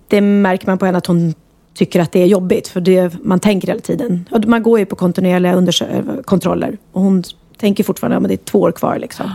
[0.07, 1.33] det märker man på henne att hon
[1.77, 2.67] tycker att det är jobbigt.
[2.67, 4.25] För det, man tänker hela tiden.
[4.47, 6.77] Man går ju på kontinuerliga eh, kontroller.
[6.91, 7.23] Och hon
[7.57, 8.99] tänker fortfarande att det är två år kvar.
[8.99, 9.31] Liksom.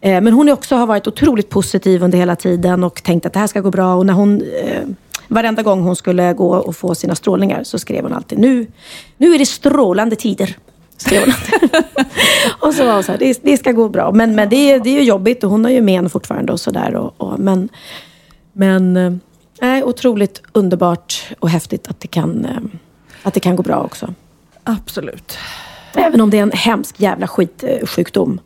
[0.00, 3.38] Eh, men hon också har varit otroligt positiv under hela tiden och tänkt att det
[3.38, 3.94] här ska gå bra.
[3.94, 4.82] Och när hon, eh,
[5.28, 8.66] varenda gång hon skulle gå och få sina strålningar så skrev hon alltid nu,
[9.16, 10.56] nu är det strålande tider.
[10.96, 11.34] Skrev hon
[12.68, 14.12] och så var hon så här, det, det, ska gå bra.
[14.12, 16.94] Men, men det, det är ju jobbigt och hon har ju men fortfarande och sådär.
[16.94, 17.68] Och, och, men
[18.54, 18.96] men
[19.62, 22.58] eh, otroligt underbart och häftigt att det, kan, eh,
[23.22, 24.14] att det kan gå bra också.
[24.64, 25.38] Absolut.
[25.94, 28.40] Även om det är en hemsk jävla skitsjukdom.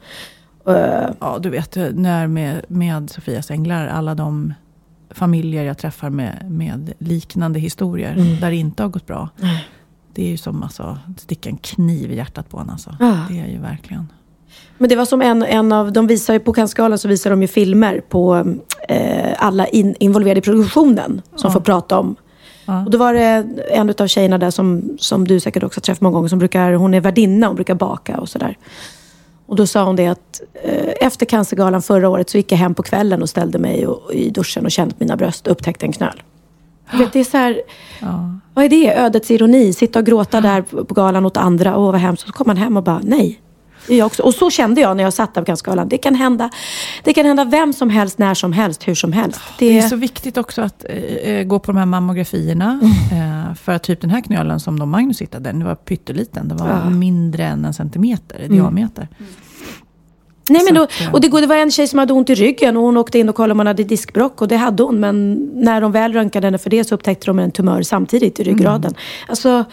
[0.68, 4.54] Uh, ja, du vet, när med, med Sofias änglar, alla de
[5.10, 8.40] familjer jag träffar med, med liknande historier, mm.
[8.40, 9.28] där det inte har gått bra.
[9.42, 9.56] Mm.
[10.18, 12.70] Det är ju som alltså, att sticka en kniv i hjärtat på en.
[12.70, 12.90] Alltså.
[13.00, 13.16] Ah.
[13.30, 14.08] Det är ju verkligen.
[14.78, 17.42] Men det var som en, en av, de visar ju på Cannes så visar de
[17.42, 18.54] ju filmer på
[18.88, 21.50] eh, alla in, involverade i produktionen som ja.
[21.50, 22.16] får prata om
[22.68, 22.84] Ja.
[22.84, 26.00] Och då var det en av tjejerna där som, som du säkert också har träffat
[26.00, 26.28] många gånger.
[26.28, 28.58] Som brukar, hon är värdinna och brukar baka och sådär.
[29.46, 32.74] Och då sa hon det att eh, efter Cancergalan förra året så gick jag hem
[32.74, 35.92] på kvällen och ställde mig och, i duschen och kände mina bröst och upptäckte en
[35.92, 36.22] knöl.
[36.92, 37.60] Vet, det är så här,
[38.00, 38.38] ja.
[38.54, 38.98] vad är det?
[38.98, 39.72] Ödets ironi.
[39.72, 41.76] Sitta och gråta där på galan åt andra.
[41.76, 42.26] Åh, vad hemskt.
[42.26, 43.40] Så kom man hem och bara, nej.
[43.88, 44.22] Jag också.
[44.22, 45.88] Och så kände jag när jag satt där på Canskalan.
[45.88, 46.50] Det kan hända
[47.04, 49.40] Det kan hända vem som helst, när som helst, hur som helst.
[49.58, 50.84] Det, det är så viktigt också att
[51.22, 52.80] äh, gå på de här mammografierna.
[53.10, 53.48] Mm.
[53.48, 56.48] Äh, för att typ den här knölen som de Magnus hittade, den var pytteliten.
[56.48, 56.90] Den var ja.
[56.90, 58.56] mindre än en centimeter i mm.
[58.58, 59.08] diameter.
[59.18, 59.32] Mm.
[60.48, 62.82] Nej, men då, och det, det var en tjej som hade ont i ryggen och
[62.82, 65.00] hon åkte in och kollade om hon hade diskbrock och det hade hon.
[65.00, 68.44] Men när de väl röntgade henne för det så upptäckte de en tumör samtidigt i
[68.44, 68.90] ryggraden.
[68.90, 69.00] Mm.
[69.28, 69.64] Alltså,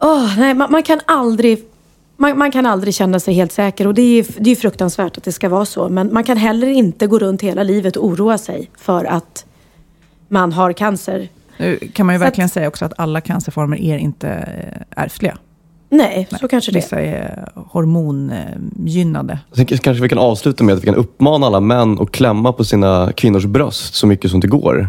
[0.00, 1.64] oh, nej, man, man, kan aldrig
[2.16, 5.24] man, man, kan aldrig känna sig helt säker och det är, det är fruktansvärt att
[5.24, 5.88] det ska vara så.
[5.88, 9.44] Men man kan heller inte gå runt hela livet och oroa sig för att
[10.28, 11.28] man har cancer.
[11.56, 15.02] Nu kan man ju så verkligen att, säga också att alla cancerformer är inte eh,
[15.02, 15.38] ärftliga.
[15.88, 19.38] Nej, Nej, så kanske det Vissa är hormongynnade.
[19.52, 22.64] Sen kanske vi kan avsluta med att vi kan uppmana alla män att klämma på
[22.64, 24.88] sina kvinnors bröst så mycket som det går.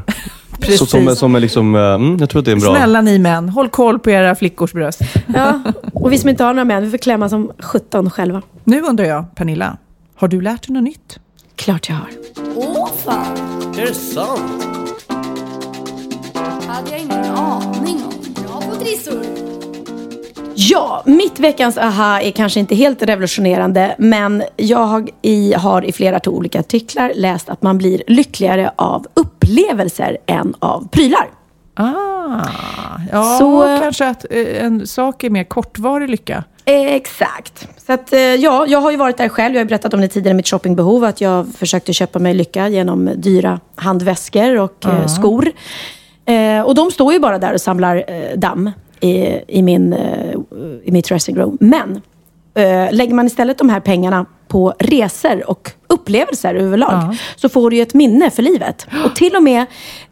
[0.59, 0.79] Precis.
[0.79, 2.75] Så, som, som är liksom, eh, mm, jag tror att det är en bra...
[2.75, 5.01] Snälla ni män, håll koll på era flickors bröst.
[5.35, 5.61] Ja,
[5.93, 8.41] och vi som inte har några män, vi får klämma som 17 själva.
[8.63, 9.77] Nu undrar jag, Pernilla,
[10.15, 11.19] har du lärt dig något nytt?
[11.55, 12.09] Klart jag har.
[12.55, 13.37] Åh fan!
[13.77, 14.63] Är det sant?
[16.67, 18.43] hade jag ingen aning om.
[18.43, 19.56] Bra på trissor!
[20.59, 25.91] Ja, mitt veckans aha är kanske inte helt revolutionerande, men jag har i, har i
[25.91, 31.29] flera olika artiklar läst att man blir lyckligare av upplevelser än av prylar.
[31.73, 32.47] Ah,
[33.11, 36.43] ja, Så, kanske att eh, en sak är mer kortvarig lycka.
[36.65, 37.67] Exakt.
[37.85, 39.55] Så att, eh, ja, jag har ju varit där själv.
[39.55, 41.03] Jag har berättat om det tidigare, mitt shoppingbehov.
[41.03, 45.07] Att jag försökte köpa mig lycka genom dyra handväskor och uh.
[45.07, 45.51] skor.
[46.25, 50.35] Eh, och de står ju bara där och samlar eh, damm i, i, min, eh,
[50.83, 51.57] i mitt dressing room.
[51.59, 52.01] Men
[52.53, 57.15] eh, lägger man istället de här pengarna på resor och upplevelser överlag ja.
[57.35, 58.87] så får du ju ett minne för livet.
[59.05, 59.65] Och till och med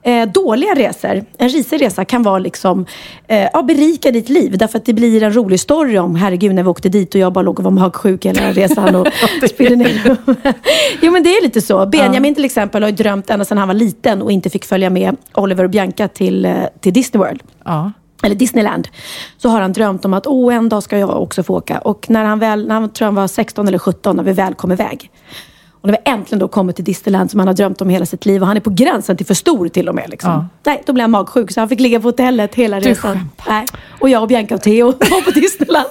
[0.04, 2.86] eh, dåliga resor, en risig resa kan vara liksom,
[3.28, 4.58] eh, ja, berika ditt liv.
[4.58, 7.34] Därför att det blir en rolig story om, herregud när vi åkte dit och jag
[7.34, 9.08] bara låg och var magsjuk hela resan och
[9.50, 10.18] spydde ner.
[11.02, 11.86] jo men det är lite så.
[11.86, 12.36] Benjamin ja.
[12.36, 15.16] till exempel har ju drömt ända sedan han var liten och inte fick följa med
[15.34, 17.44] Oliver och Bianca till, eh, till Disney World.
[17.66, 17.92] Ja
[18.24, 18.88] eller Disneyland,
[19.38, 21.78] så har han drömt om att oh, en dag ska jag också få åka.
[21.78, 24.54] Och när han väl, när han tror han var 16 eller 17, när vi väl
[24.54, 25.12] kom iväg.
[25.86, 28.26] Och när vi äntligen då kommer till Disneyland som han har drömt om hela sitt
[28.26, 30.10] liv och han är på gränsen till för stor till och med.
[30.10, 30.32] Liksom.
[30.32, 30.48] Ja.
[30.64, 33.30] Nej, då blev han magsjuk så han fick ligga på hotellet hela du resan.
[33.48, 33.66] Nej.
[34.00, 35.90] Och jag och Bianca och Theo var på Disneyland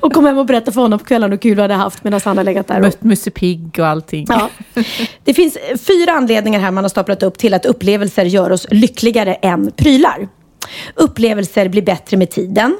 [0.00, 2.20] och kom hem och berättade för honom på kvällen hur kul vi hade haft medan
[2.24, 2.80] han hade legat där.
[2.80, 4.26] Mött Musse Pigg och allting.
[4.28, 4.48] Ja.
[5.24, 9.34] Det finns fyra anledningar här man har staplat upp till att upplevelser gör oss lyckligare
[9.34, 10.28] än prylar.
[10.94, 12.76] Upplevelser blir bättre med tiden.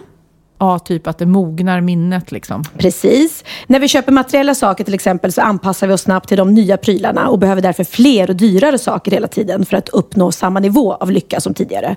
[0.59, 2.65] Ja, typ att det mognar minnet liksom.
[2.79, 3.45] Precis.
[3.67, 6.77] När vi köper materiella saker till exempel så anpassar vi oss snabbt till de nya
[6.77, 10.95] prylarna och behöver därför fler och dyrare saker hela tiden för att uppnå samma nivå
[10.95, 11.97] av lycka som tidigare.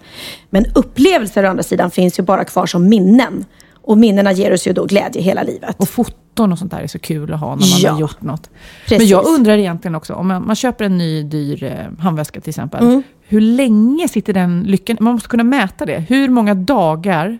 [0.49, 3.45] Men upplevelser å andra sidan finns ju bara kvar som minnen.
[3.87, 5.75] Och minnena ger oss ju då glädje hela livet.
[5.79, 8.21] Och foton och sånt där är så kul att ha när man ja, har gjort
[8.21, 8.49] något.
[8.81, 8.97] Precis.
[8.97, 12.49] Men jag undrar egentligen också, om man, man köper en ny dyr eh, handväska till
[12.49, 12.83] exempel.
[12.83, 13.03] Mm.
[13.27, 14.97] Hur länge sitter den lyckan?
[14.99, 15.99] Man måste kunna mäta det.
[16.09, 17.39] Hur många dagar,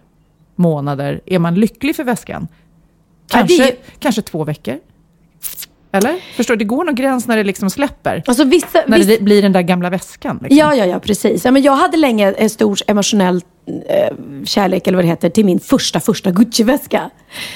[0.55, 2.47] månader är man lycklig för väskan?
[3.27, 3.99] Kanske, det...
[3.99, 4.79] kanske två veckor?
[5.91, 6.15] Eller?
[6.35, 6.59] Förstår du?
[6.59, 8.23] Det går någon gräns när det liksom släpper.
[8.25, 9.11] Alltså vissa, när vissa...
[9.11, 10.39] det blir den där gamla väskan.
[10.41, 10.57] Liksom.
[10.57, 11.45] Ja, ja, ja, precis.
[11.45, 13.45] Ja, men jag hade länge ett stort emotionellt
[14.45, 17.09] kärlek, eller vad det heter, till min första, första Gucci-väska.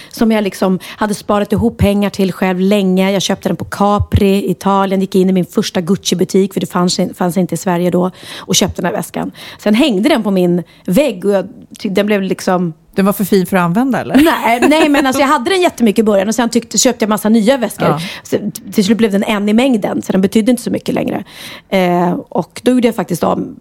[0.09, 3.11] Som jag liksom hade sparat ihop pengar till själv länge.
[3.11, 6.65] Jag köpte den på Capri i Italien, gick in i min första Gucci-butik, för det
[6.65, 9.31] fanns, fanns inte i Sverige då, och köpte den här väskan.
[9.59, 11.47] Sen hängde den på min vägg och jag,
[11.83, 14.15] den blev liksom Den var för fin för att använda eller?
[14.15, 17.09] Nej, nej men alltså jag hade den jättemycket i början och sen tyckte, köpte jag
[17.09, 17.87] massa nya väskor.
[17.87, 17.99] Ja.
[18.23, 18.37] Så,
[18.71, 21.23] till slut blev den en i mängden, så den betydde inte så mycket längre.
[21.69, 23.55] Eh, och då gjorde jag faktiskt av,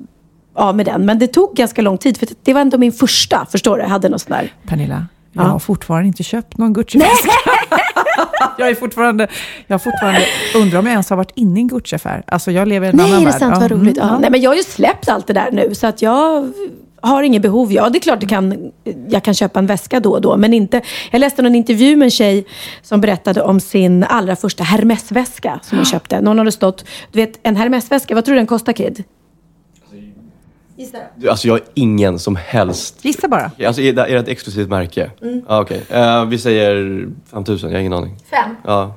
[0.61, 1.07] av med den.
[1.07, 3.83] Men det tog ganska lång tid, för det var ändå min första, förstår du?
[3.83, 4.53] Jag hade någon sån där.
[4.67, 5.49] Pernilla, jag Ja.
[5.49, 7.31] har fortfarande inte köpt någon Gucci-väska.
[8.59, 9.29] jag är fortfarande,
[9.67, 10.21] jag har fortfarande,
[10.57, 12.23] undrar om jag ens har varit inne i en Gucci-affär.
[12.27, 13.39] Alltså jag lever i en Nej, annan är det värld.
[13.41, 13.57] sant?
[13.61, 13.97] Vad roligt.
[13.99, 14.19] mm, Ja.
[14.19, 16.53] Nej, men jag har ju släppt allt det där nu, så att jag
[17.03, 17.73] har inget behov.
[17.73, 18.71] Ja, det är klart kan,
[19.09, 20.81] jag kan köpa en väska då och då, men inte...
[21.11, 22.45] Jag läste någon intervju med en tjej
[22.83, 26.21] som berättade om sin allra första Hermes-väska som hon köpte.
[26.21, 26.85] Någon hade stått...
[27.13, 29.05] Du vet, en Hermes-väska, vad tror du den kostar, Kid?
[31.29, 33.05] Alltså jag har ingen som helst...
[33.05, 33.51] Gissa bara.
[33.67, 35.11] Alltså är det, är det ett exklusivt märke?
[35.23, 35.43] Mm.
[35.49, 35.83] Ja, okej.
[35.91, 38.17] Eh, vi säger 5000, jag har ingen aning.
[38.31, 38.57] Fem.
[38.65, 38.95] Ja.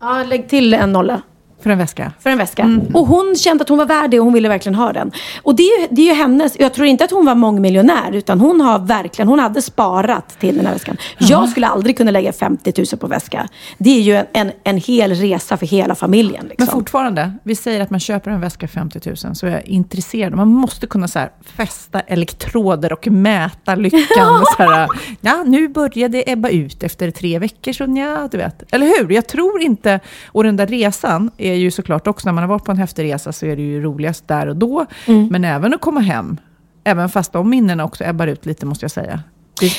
[0.00, 1.22] Ja, lägg till en nolla.
[1.62, 2.12] För en väska.
[2.20, 2.80] För en väska.
[2.94, 5.12] Och hon kände att hon var värd det och hon ville verkligen ha den.
[5.42, 8.12] Och det är, ju, det är ju hennes, jag tror inte att hon var mångmiljonär
[8.12, 10.96] utan hon har verkligen, hon hade sparat till den här väskan.
[11.18, 13.48] Jag skulle aldrig kunna lägga 50 000 på väska.
[13.78, 16.46] Det är ju en, en, en hel resa för hela familjen.
[16.48, 16.66] Liksom.
[16.66, 19.66] Men fortfarande, vi säger att man köper en väska för 50 000, så är jag
[19.66, 20.34] intresserad.
[20.34, 24.44] Man måste kunna så här, fästa elektroder och mäta lyckan.
[24.56, 24.88] Så här,
[25.20, 28.74] ja, nu börjar det ebba ut efter tre veckor, så ja, du vet.
[28.74, 29.10] Eller hur?
[29.10, 30.00] Jag tror inte...
[30.26, 33.04] Och den där resan är ju såklart också, när man har varit på en häftig
[33.04, 34.86] resa, så är det ju roligast där och då.
[35.30, 36.36] Men även att komma hem,
[36.84, 39.20] även fast de minnena också ebbar ut lite, måste jag säga.
[39.60, 39.72] Det,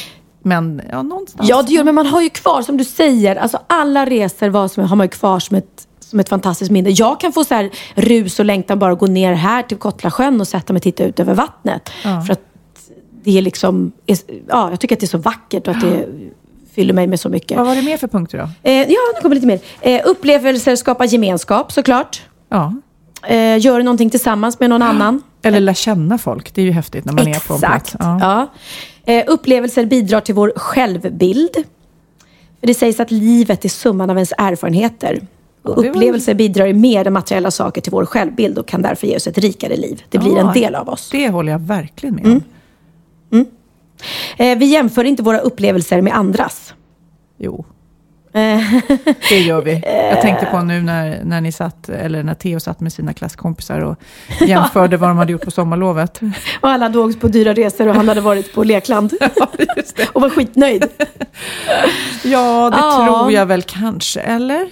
[0.44, 1.50] men ja, någonstans.
[1.50, 4.68] Ja, det gör men man har ju kvar, som du säger, alltså alla resor var
[4.68, 6.90] som, har man ju kvar som ett, som ett fantastiskt minne.
[6.90, 10.42] Jag kan få så här rus och längtan bara att gå ner här till Kottlasjön
[10.42, 11.90] och sätta mig och titta ut över vattnet.
[12.04, 12.22] Ja.
[12.22, 12.42] För att
[13.24, 13.92] det är liksom,
[14.48, 16.08] ja, jag tycker att det är så vackert och att det
[16.78, 17.58] fyller mig med så mycket.
[17.58, 18.70] Vad var det mer för punkter då?
[18.70, 19.60] Eh, ja, nu kommer lite mer.
[19.82, 22.22] Eh, upplevelser skapar gemenskap såklart.
[22.50, 22.74] Ja.
[23.28, 25.22] Eh, gör någonting tillsammans med någon annan.
[25.44, 26.54] Eller lära känna folk.
[26.54, 27.94] Det är ju häftigt när man är på en plats.
[27.96, 27.96] Exakt.
[28.22, 28.48] Ja.
[29.06, 31.54] Eh, upplevelser bidrar till vår självbild.
[32.60, 35.22] För det sägs att livet är summan av ens erfarenheter.
[35.64, 39.16] Och Ja, upplevelser bidrar mer än materiella saker till vår självbild och kan därför ge
[39.16, 40.04] oss ett rikare liv.
[40.10, 41.10] Det blir Ja, en del av oss.
[41.12, 42.42] Det håller jag verkligen med Mm.
[44.38, 46.74] Eh, vi jämför inte våra upplevelser med andras.
[47.40, 47.66] Jo,
[48.34, 48.62] Eh,
[49.30, 49.82] det gör vi.
[50.12, 53.80] Jag tänkte på nu när, när ni satt, eller när Theo satt med sina klasskompisar
[53.82, 53.96] och
[54.48, 56.20] jämförde vad de hade gjort på sommarlovet.
[56.62, 59.14] och alla hade åkt på dyra resor och han hade varit på lekland.
[60.14, 60.86] och var skitnöjd.
[62.24, 63.06] Ja, det Ja.
[63.08, 64.68] tror jag väl kanske, eller?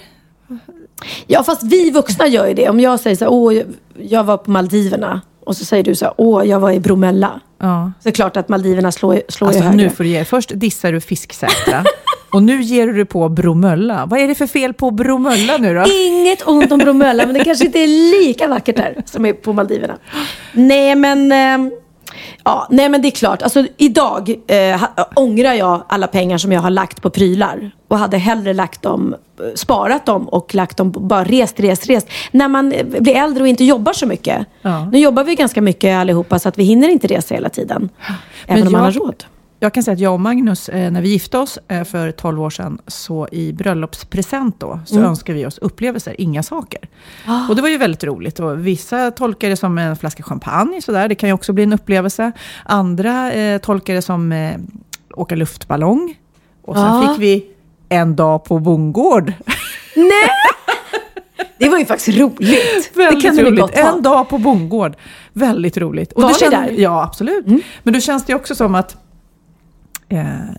[1.26, 2.68] Ja, fast vi vuxna gör ju det.
[2.68, 3.66] Om jag säger så här, åh, jag-
[3.98, 5.20] jag var på Maldiverna.
[5.46, 7.40] Och så säger du så här, åh, jag var i Bromölla.
[7.58, 7.92] Ja.
[8.00, 9.84] Så det är klart att Maldiverna slår, slår ju Alltså, högre.
[9.84, 11.84] nu får du ge Först dissar du Fisksätra
[12.32, 14.06] och nu ger du på Bromölla.
[14.06, 15.84] Vad är det för fel på Bromölla nu då?
[15.92, 19.52] Inget ont om Bromölla, men det kanske inte är lika vackert där som är på
[19.52, 19.96] Maldiverna.
[20.52, 21.32] Nej, men...
[21.32, 21.70] ehm,
[22.44, 23.42] Ja, nej men det är klart.
[23.42, 24.82] Alltså, idag eh,
[25.16, 27.70] ångrar jag alla pengar som jag har lagt på prylar.
[27.88, 32.08] Och hade hellre lagt dem, eh, sparat dem och lagt dem, bara rest, rest, rest.
[32.30, 34.46] När man eh, blir äldre och inte jobbar så mycket.
[34.62, 34.84] Ja.
[34.92, 37.88] Nu jobbar vi ganska mycket allihopa så att vi hinner inte resa hela tiden.
[38.46, 39.24] Även om man har jag- råd.
[39.60, 42.42] Jag kan säga att jag och Magnus, eh, när vi gifte oss eh, för 12
[42.42, 45.08] år sedan, så i bröllopspresent då, så Mm.
[45.08, 46.80] önskade vi oss upplevelser, inga saker.
[47.26, 47.48] Ah.
[47.48, 48.40] Och det var ju väldigt roligt.
[48.40, 51.08] Och vissa tolkar det som en flaska champagne, sådär.
[51.08, 52.32] det kan ju också bli en upplevelse.
[52.64, 54.56] Andra eh, tolkar det som eh,
[55.14, 56.14] åka luftballong.
[56.64, 57.08] Och sen Ja.
[57.08, 57.46] fick vi
[57.88, 59.32] en dag på bondgård.
[59.96, 60.30] Nej!
[61.58, 62.40] Det var ju faktiskt roligt.
[62.94, 63.60] det Väldigt kan du väl roligt.
[63.60, 63.76] gott.
[63.76, 64.96] En dag på bondgård.
[65.32, 66.12] Väldigt roligt.
[66.16, 66.68] Var då ni kände- där?
[66.68, 66.82] Mm.
[66.82, 67.46] Ja, absolut.
[67.82, 68.96] Men då känns det också som att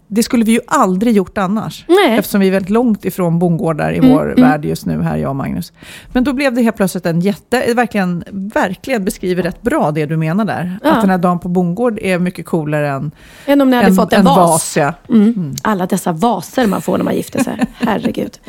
[0.07, 1.85] det skulle vi ju aldrig gjort annars.
[1.87, 2.05] Nej.
[2.05, 5.29] Mm, Eftersom vi är väldigt långt ifrån bondgårdar i vår värld just nu, här jag
[5.29, 5.73] och Magnus.
[6.13, 10.05] Men då blev det helt plötsligt en jätte, eh, verkligen, verkligen beskriver rätt bra det
[10.05, 10.79] du menar där.
[10.83, 10.91] Ja.
[10.91, 13.11] Att den här dagen på bondgård är mycket coolare än
[13.45, 14.37] Än om ni hade en, fått en, en vas.
[14.37, 14.77] vas.
[14.77, 14.93] ja.
[15.09, 15.55] Mm.
[15.61, 17.59] Alla dessa vaser man får när man gifter sig.
[17.79, 18.39] Herregud.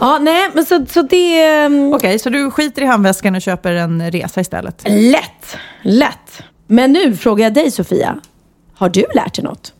[0.00, 3.72] Ja, nej, men så, så det är Okej, så du skiter i handväskan och köper
[3.72, 4.82] en resa istället?
[4.88, 5.56] lätt.
[5.82, 6.42] Lätt.
[6.66, 8.16] Men nu frågar jag dig Sofia.
[8.74, 9.72] Har du lärt dig något?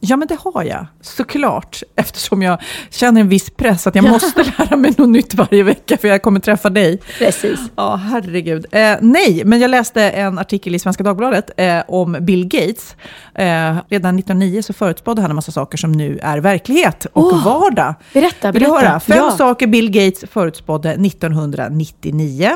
[0.00, 0.86] Ja, men det har jag.
[1.00, 1.82] Såklart.
[1.96, 5.96] Eftersom jag känner en viss press att jag måste lära mig något nytt varje vecka,
[5.96, 7.00] för jag kommer träffa dig.
[7.18, 7.60] Precis.
[7.76, 8.66] Ja, herregud.
[8.72, 12.96] Eh, nej, men jag läste en artikel i Svenska Dagbladet eh, om Bill Gates.
[13.34, 17.44] Eh, redan 1909 så förutspådde han en massa saker som nu är verklighet och Åh,
[17.44, 17.94] vardag.
[18.12, 18.86] berätta, Vill du berätta.
[18.88, 19.00] höra?
[19.00, 19.30] Fem Ja.
[19.30, 22.50] saker Bill Gates förutspådde 1999.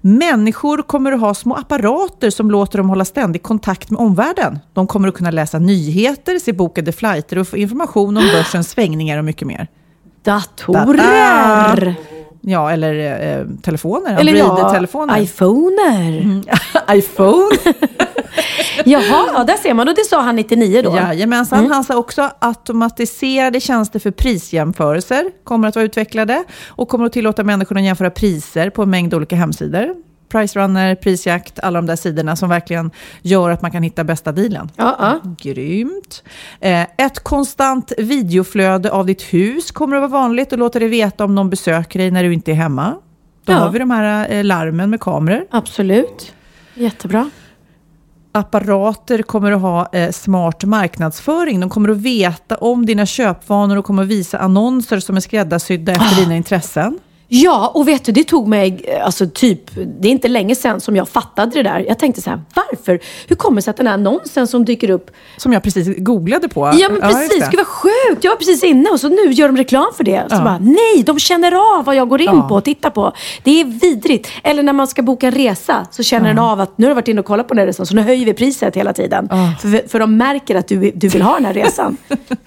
[0.00, 4.58] Människor kommer att ha små apparater som låter dem hålla ständig kontakt med omvärlden.
[4.72, 9.18] De kommer att kunna läsa nyheter, se bokade flighter och få information om börsens svängningar
[9.18, 9.66] och mycket mer.
[10.22, 11.96] Datorer!
[12.40, 12.94] Ja, eller
[13.38, 15.20] eh, telefoner, Eller ja, Android-telefoner.
[15.20, 16.42] iPhoner.
[16.96, 17.56] iPhone.
[18.84, 19.88] Jaha, ja, där ser man.
[19.88, 20.96] Och det sa han 99 då?
[20.96, 21.70] Jajamensan.
[21.70, 27.44] Han sa också automatiserade tjänster för prisjämförelser kommer att vara utvecklade och kommer att tillåta
[27.44, 29.94] människorna att jämföra priser på en mängd olika hemsidor.
[30.28, 32.90] Pricerunner, Prisjakt, alla de där sidorna som verkligen
[33.22, 34.70] gör att man kan hitta bästa dealen.
[34.76, 35.20] Ja, ja.
[35.38, 36.22] Grymt.
[36.60, 41.24] Eh, ett konstant videoflöde av ditt hus kommer att vara vanligt och låter dig veta
[41.24, 42.94] om någon besöker dig när du inte är hemma.
[43.44, 43.58] Då Ja.
[43.58, 45.44] har vi de här eh, larmen med kameror.
[45.50, 46.32] Absolut.
[46.74, 47.30] Jättebra.
[48.32, 51.60] apparater kommer att ha eh, smart marknadsföring.
[51.60, 55.92] De kommer att veta om dina köpvanor och kommer att visa annonser som är skräddarsydda
[55.92, 56.20] efter Ah.
[56.20, 56.98] dina intressen.
[57.30, 59.60] Ja, och vet du, det tog mig, alltså typ,
[60.00, 61.84] det är inte länge sedan som jag fattade det där.
[61.88, 63.00] Jag tänkte så här, varför?
[63.28, 66.48] Hur kommer det sig att den här annonsen som dyker upp Som jag precis googlade
[66.48, 66.72] på.
[66.78, 67.48] Ja men precis, det.
[67.50, 68.24] gud vad sjukt.
[68.24, 70.24] Jag var precis inne och så nu gör de reklam för det.
[70.28, 70.40] Så Ja.
[70.44, 72.48] bara, nej, de känner av vad jag går in Ja.
[72.48, 73.12] på och tittar på.
[73.44, 74.28] Det är vidrigt.
[74.42, 76.94] Eller när man ska boka en resa så känner den av att nu har du
[76.94, 79.28] varit inne och kollat på den här resan så nu höjer vi priset hela tiden.
[79.30, 79.52] Ja.
[79.60, 81.96] För, för de märker att du, du vill ha den här resan.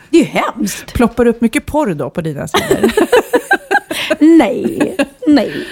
[0.09, 0.93] Det är ju hemskt.
[0.93, 2.91] Ploppar upp mycket porr då på dina sidor.
[4.19, 4.95] Nej,
[5.27, 5.67] nej.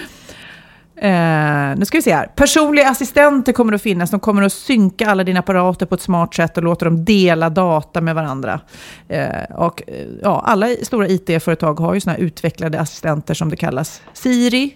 [1.02, 2.26] Eh, nu ska vi se här.
[2.36, 4.12] Personliga assistenter kommer att finnas.
[4.12, 7.50] De kommer att synka alla dina apparater på ett smart sätt och låta dem dela
[7.50, 8.60] data med varandra.
[9.08, 13.56] Eh, och, eh, ja, alla stora IT-företag har ju såna här utvecklade assistenter som det
[13.56, 14.02] kallas.
[14.14, 14.76] Siri,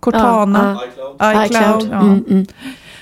[0.00, 0.78] Cortana,
[1.22, 1.46] iCloud.
[1.46, 1.88] iCloud.
[1.92, 2.00] Ja.
[2.00, 2.46] Mm, mm.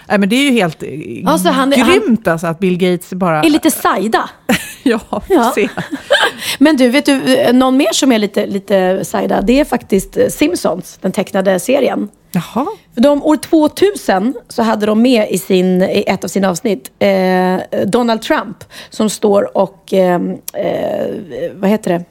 [0.08, 0.82] Nej, men det är ju helt
[1.26, 3.42] Alltså, han- grymt alltså, att Bill Gates bara...
[3.42, 4.30] Är lite sajda.
[4.82, 5.52] ja, Ja.
[5.54, 5.68] se.
[6.58, 9.40] Men du, vet du, eh, någon mer som är lite, lite sajda?
[9.40, 12.08] Det är faktiskt eh, Simpsons, den tecknade serien.
[12.32, 12.66] Jaha.
[12.94, 16.90] För de, år 2000 så hade de med i, sin, i ett av sina avsnitt
[16.98, 20.14] eh, Donald Trump som står och, eh,
[20.54, 21.10] eh,
[21.54, 22.04] vad heter det,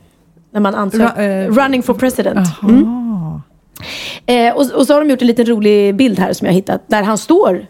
[0.54, 2.48] när man ansöker, Ra- eh, running for president.
[2.64, 3.08] Mm.
[4.26, 6.82] Eh, och, och så har de gjort en liten rolig bild här som jag hittat,
[6.88, 7.66] där han står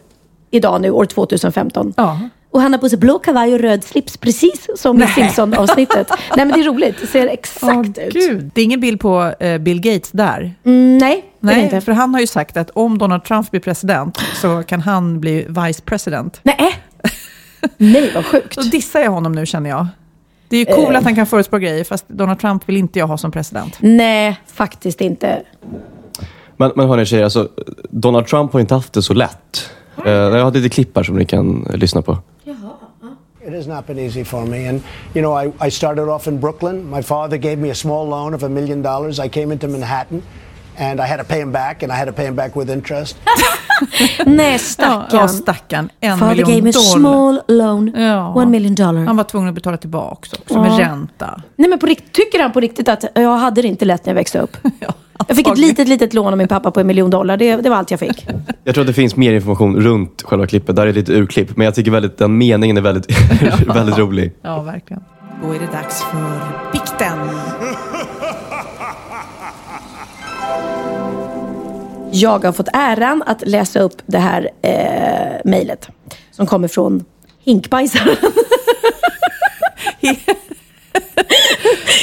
[0.52, 1.94] idag nu, år 2015.
[1.98, 2.20] Ja.
[2.58, 5.08] Och han har på sig blå kavaj och röd slips, precis som i.
[5.08, 6.10] Simpson-avsnittet.
[6.36, 8.14] nej men det är roligt, det ser exakt Åh, ut.
[8.14, 8.52] Gud.
[8.54, 10.56] Det är ingen bild på eh, Bill Gates där.
[10.64, 11.82] Mm, nej, Nej, inte.
[11.82, 15.46] för han har ju sagt att om Donald Trump blir president så kan han bli
[15.50, 16.40] vice president.
[16.44, 16.76] Nej.
[17.78, 18.54] nej, vad sjukt.
[18.56, 19.88] Så dissar jag honom nu känner jag.
[20.50, 23.08] Det är ju cool att han kan förutspå grejer, fast Donald Trump vill inte jag
[23.08, 23.78] ha som president.
[23.80, 25.42] Nej, faktiskt inte.
[26.58, 27.50] Men, men hörni tjejer, alltså,
[27.90, 29.70] Donald Trump har inte haft det så lätt.
[30.06, 32.18] Eh, jag har lite klipp här som ni kan eh, lyssna på.
[33.48, 34.68] It has not been easy for me.
[34.68, 34.82] And,
[35.16, 36.90] you know, I, I started off in Brooklyn.
[36.90, 39.20] My father gave me a small loan of a million dollars.
[39.20, 40.22] I came into Manhattan
[40.78, 42.70] and I had to pay him back, and I had to pay him back with
[42.70, 43.18] interest.
[44.26, 45.08] Nej, stackarn.
[45.12, 45.90] ja stackarn.
[46.00, 48.34] En Father miljon gave me a small loan, Ja.
[48.36, 49.06] one million dollar.
[49.06, 50.62] Han var tvungen att betala tillbaka också, Ja.
[50.62, 51.42] med ränta.
[51.56, 54.12] Nej, men på rikt- tycker han på riktigt att jag hade det inte lätt när
[54.14, 54.58] jag växte upp?
[54.80, 54.94] Ja,
[55.28, 57.38] Jag fick ett litet, litet lån av min pappa på en miljon dollar.
[57.38, 58.28] Det, det var allt jag fick.
[58.64, 60.76] Jag tror att det finns mer information runt själva klippet.
[60.76, 61.58] Där är lite urklipp.
[61.58, 63.12] Men jag tycker väldigt, den meningen är väldigt,
[63.76, 64.34] väldigt rolig.
[64.42, 65.04] Ja, verkligen.
[65.44, 67.18] Då är det dags för bikten.
[72.12, 75.90] Jag har fått äran att läsa upp det här eh, mejlet.
[76.32, 77.06] Som kommer från
[77.44, 78.16] Hinkbajsaren.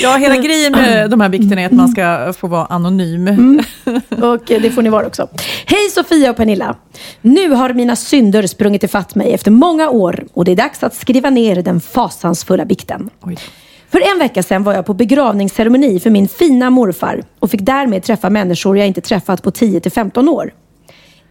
[0.03, 3.63] Ja, hela grejen med de här bikterna är att man ska få vara anonym.
[4.11, 5.29] Och eh, det får ni vara också.
[5.67, 6.77] Hej Sofia och Pernilla.
[7.21, 10.95] Nu har mina synder sprungit ifatt mig efter många år och det är dags att
[10.95, 13.11] skriva ner den fasansfulla bikten.
[13.23, 13.37] Oj.
[13.91, 18.03] För en vecka sedan var jag på begravningsceremoni för min fina morfar och fick därmed
[18.03, 20.53] träffa människor jag inte träffat på 10-15 år.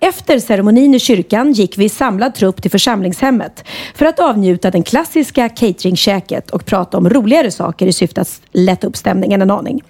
[0.03, 3.63] Efter ceremonin i kyrkan gick vi i samlad trupp till församlingshemmet
[3.95, 8.87] för att avnjuta den klassiska cateringkäket och prata om roligare saker i syfte att lätta
[8.87, 9.83] upp stämningen en aning.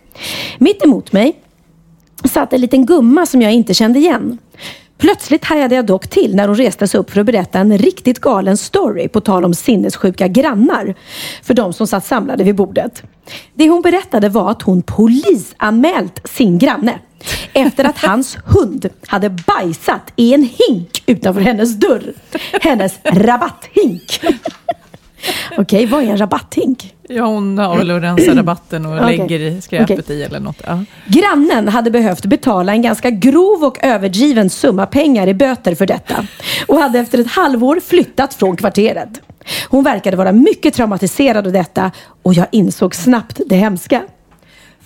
[0.58, 1.36] Mitt emot mig
[2.34, 4.38] satt en liten gumma som jag inte kände igen.
[4.98, 8.20] Plötsligt hajade jag dock till när hon reste sig upp för att berätta en riktigt
[8.20, 10.96] galen story på tal om sinnessjuka grannar
[11.44, 13.04] för de som satt samlade vid bordet.
[13.54, 17.00] Det hon berättade var att hon polisanmält sin granne
[17.54, 22.14] efter att hans hund hade bajsat i en hink utanför hennes dörr.
[22.62, 24.22] Hennes rabatthink.
[25.58, 26.94] Okej, vad är en rabatthink?
[27.08, 29.18] Ja, hon har väl att rensa rabatten och Okej.
[29.18, 30.16] lägger skräpet Okej.
[30.16, 30.62] i eller något.
[30.66, 30.84] Ja.
[31.08, 36.28] Grannen hade behövt betala en ganska grov och överdriven summa pengar i böter för detta
[36.68, 39.10] och hade efter ett halvår flyttat från kvarteret.
[39.70, 41.92] Hon verkade vara mycket traumatiserad av detta
[42.24, 44.02] och jag insåg snabbt det hemska.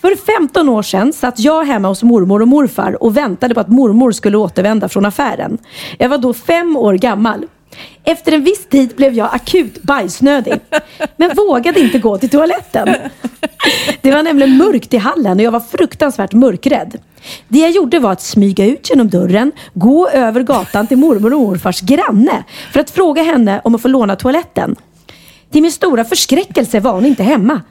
[0.07, 3.69] För 15 år sedan satt jag hemma hos mormor och morfar och väntade på att
[3.69, 5.57] mormor skulle återvända från affären.
[5.97, 7.45] Jag var då fem år gammal.
[8.03, 10.59] Efter en viss tid blev jag akut bajsnödig,
[11.15, 12.95] men vågade inte gå till toaletten.
[14.01, 16.97] Det var nämligen mörkt i hallen och jag var fruktansvärt mörkrädd.
[17.47, 21.41] Det jag gjorde var att smyga ut genom dörren, gå över gatan till mormor och
[21.41, 22.43] morfars granne
[22.73, 24.75] för att fråga henne om att få låna toaletten.
[25.51, 27.61] Till min stora förskräckelse var hon inte hemma.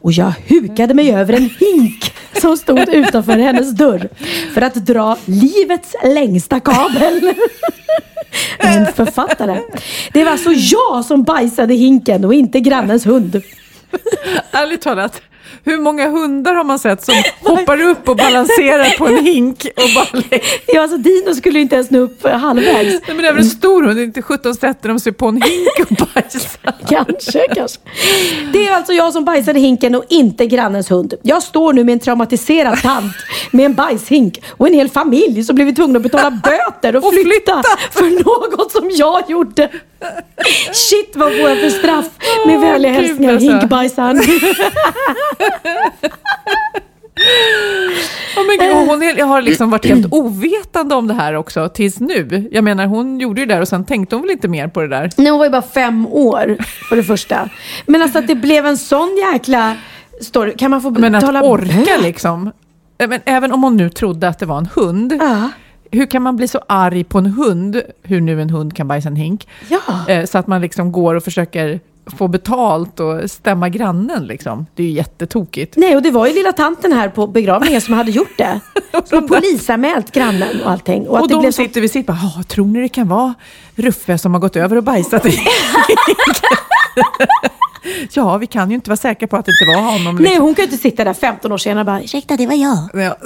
[0.00, 4.08] Och jag hukade mig över en hink som stod utanför hennes dörr
[4.54, 7.20] för att dra livets längsta kabel.
[8.64, 9.60] Min författare.
[10.12, 13.42] Det var alltså jag som bajsade hinken och inte grannens hund.
[14.50, 15.22] Ärligt talat,
[15.64, 19.82] hur många hundar har man sett som hoppar upp och balanserar på en hink och
[19.94, 20.22] bara.
[20.66, 22.90] Ja, alltså Dino skulle ju inte ens nå upp halvvägs.
[22.90, 25.42] Nej, men det är väl en stor hund, inte 17 sätter de sig på en
[25.42, 26.72] hink och bajsar.
[26.88, 27.80] Kanske, kanske.
[28.52, 31.14] Det är alltså jag som bajsade hinken och inte grannens hund.
[31.22, 33.12] Jag står nu med en traumatiserad tant
[33.50, 37.12] med en bajshink och en hel familj som blivit tvungna att betala böter och, Och
[37.12, 37.62] flytta, flytta.
[37.90, 39.68] för något som jag gjorde.
[40.72, 42.06] Shit, vad får jag för straff?
[42.46, 43.50] Med vänliga gud, hälsningar, alltså.
[43.50, 44.18] hinkbajsaren.
[48.36, 48.76] Oh men gud,
[49.20, 52.48] hon har liksom varit helt ovetande om det här också tills nu.
[52.52, 54.80] Jag menar, hon gjorde ju det där och sen tänkte hon väl inte mer på
[54.80, 55.10] det där.
[55.16, 56.56] Nej, hon var ju bara fem år
[56.88, 57.48] för det första.
[57.86, 59.76] Men alltså att det blev en sån jäkla
[60.20, 60.54] story.
[60.56, 62.52] Kan man få Men att betala orka liksom.
[62.98, 65.18] Men även om hon nu trodde att det var en hund.
[65.20, 65.50] Ja.
[65.92, 69.08] Hur kan man bli så arg på en hund, hur nu en hund kan bajsa
[69.08, 69.78] en hink, Ja.
[70.12, 71.80] eh, så att man liksom går och försöker
[72.18, 74.66] få betalt och stämma grannen liksom.
[74.74, 75.76] Det är ju jättetokigt.
[75.76, 78.60] Nej, och det var ju lilla tanten här på begravningen som hade gjort det.
[79.04, 81.08] Som har polisanmält grannen och allting.
[81.08, 81.62] Och, Och de blev så...
[81.62, 83.34] sitter vid sitt bara, "Ah, tror ni det kan vara
[83.74, 85.30] Ruffe som har gått över och bajsat i
[88.12, 90.14] Ja, vi kan ju inte vara säkra på att det inte var honom.
[90.16, 90.42] Nej, Liksom.
[90.44, 92.88] hon kan ju inte sitta där 15 år senare och bara ursäkta, det var jag.
[92.94, 93.16] Ja.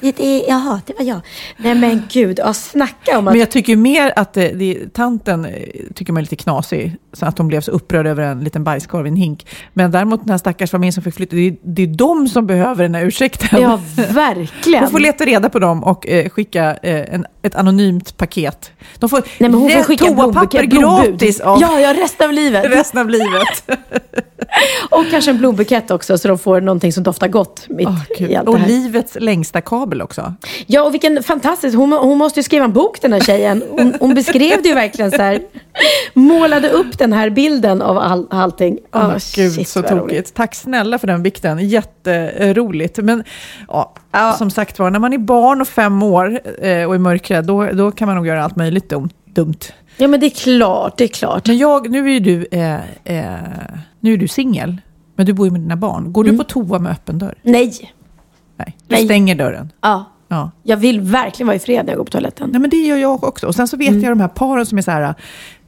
[0.00, 1.20] Det, det, jaha, det var jag.
[1.56, 3.32] Nej men gud, ja, snacka om att...
[3.34, 5.52] Men jag tycker mer att det, det, tanten eh,
[5.94, 9.06] tycker man är lite knasig, så att hon blev så upprörd över en liten bajskorv
[9.06, 9.46] i en hink.
[9.72, 12.82] Men däremot den här stackars familjen som fick flytta, det det är de som behöver
[12.82, 13.62] den här ursäkten.
[13.62, 13.80] Ja,
[14.10, 14.80] verkligen.
[14.82, 18.70] Hon får leta reda på dem och eh, skicka eh, en, ett anonymt paket.
[18.98, 22.64] De får, Nej, men hon får skicka toapapper gratis av Ja, ja, resten av livet.
[22.66, 23.70] resten av livet.
[24.90, 27.88] Och kanske en blombukett också så de får någonting som doftar gott mitt
[28.18, 28.30] Gud.
[28.30, 28.68] i allt det och här.
[28.68, 30.34] livets längsta kabel också.
[30.66, 31.76] Ja, och vilken fantastisk...
[31.76, 33.62] Hon, hon måste ju skriva en bok den här tjejen.
[33.70, 35.40] Hon, hon beskrev det ju verkligen så här.
[36.14, 38.78] Målade upp den här bilden av all, allting.
[38.94, 40.02] Åh, Ah, gud, shit, så tokigt.
[40.02, 40.34] roligt.
[40.34, 41.68] Tack snälla för den vikten.
[41.68, 42.98] Jätteroligt.
[42.98, 43.24] Men
[43.68, 43.94] ja,
[44.38, 47.64] som sagt var, när man är barn och fem år eh, och är mörkrädd, då,
[47.72, 49.10] då kan man nog göra allt möjligt dumt.
[49.24, 49.58] dumt.
[49.96, 51.46] Ja, men det är klart, det är klart.
[51.46, 52.74] Men jag, nu är ju du, eh,
[53.04, 53.34] eh,
[54.00, 54.76] nu är du singel,
[55.16, 56.12] men du bor ju med dina barn.
[56.12, 57.34] Går du på toa med öppen dörr?
[57.42, 57.92] Nej.
[58.58, 59.04] Nej, du Nej.
[59.04, 59.72] stänger dörren.
[59.80, 60.04] Ja.
[60.30, 60.50] Ja.
[60.62, 62.48] Jag vill verkligen vara i fred när jag går på toaletten.
[62.52, 63.46] Nej, men det gör jag också.
[63.46, 64.02] Och sen så vet Mm.
[64.02, 65.14] jag de här paren som är så här,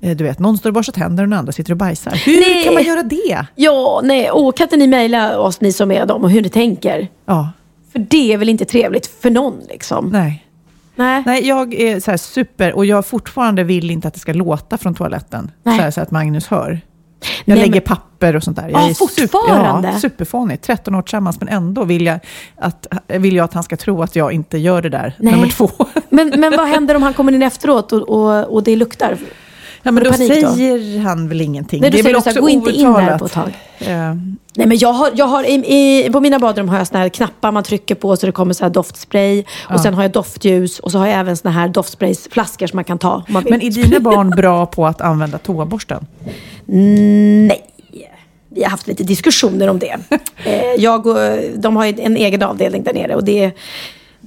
[0.00, 2.12] eh, du vet, någon står och borstar tänder och den andra sitter och bajsar.
[2.24, 2.64] Hur Nej.
[2.64, 3.46] kan man göra det?
[3.54, 4.30] Ja, nej.
[4.32, 7.08] Åh, kan inte ni mejla oss, ni som är dem, och hur ni tänker?
[7.26, 7.50] Ja,
[7.92, 10.08] För det är väl inte trevligt för någon liksom?
[10.08, 10.46] nej.
[10.94, 11.22] Nej.
[11.26, 14.78] Nej, jag är så här super och jag fortfarande vill inte att det ska låta
[14.78, 15.50] från toaletten.
[15.64, 16.80] Så, här, så att Magnus hör.
[17.44, 18.68] Jag Nej, lägger papper och sånt där.
[18.68, 19.88] Jag Ah, är fortfarande?
[19.88, 20.62] ja, superfånigt.
[20.64, 22.18] 13 år tillsammans, men ändå vill jag,
[22.56, 25.14] att, vill jag att han ska tro att jag inte gör det där.
[25.18, 25.32] Nej.
[25.34, 25.70] Nummer två.
[26.08, 29.16] Men, men vad händer om han kommer in efteråt och, och, och det luktar?
[29.82, 30.52] Ja, men då panik då?
[30.52, 31.80] säger han väl ingenting.
[31.80, 33.24] Nej, då det är säger väl du så här, också gå inte in där på
[33.24, 33.58] ett tag.
[33.78, 34.14] Eh,
[34.54, 37.08] Nej, men jag har, jag har i, i, på mina badrum har jag såna här
[37.08, 39.44] knappar man trycker på så det kommer så här doftspray.
[39.70, 42.84] Och sen har jag doftljus och så har jag även såna här doftspraysflaskor som man
[42.84, 43.44] kan ta man.
[43.50, 46.06] Men är dina barn bra på att använda toaborsten?
[46.68, 47.66] Mm, nej.
[48.48, 49.96] Vi har haft lite diskussioner om det.
[50.44, 51.18] Eh, jag och,
[51.56, 53.52] de har en egen avdelning där nere och det,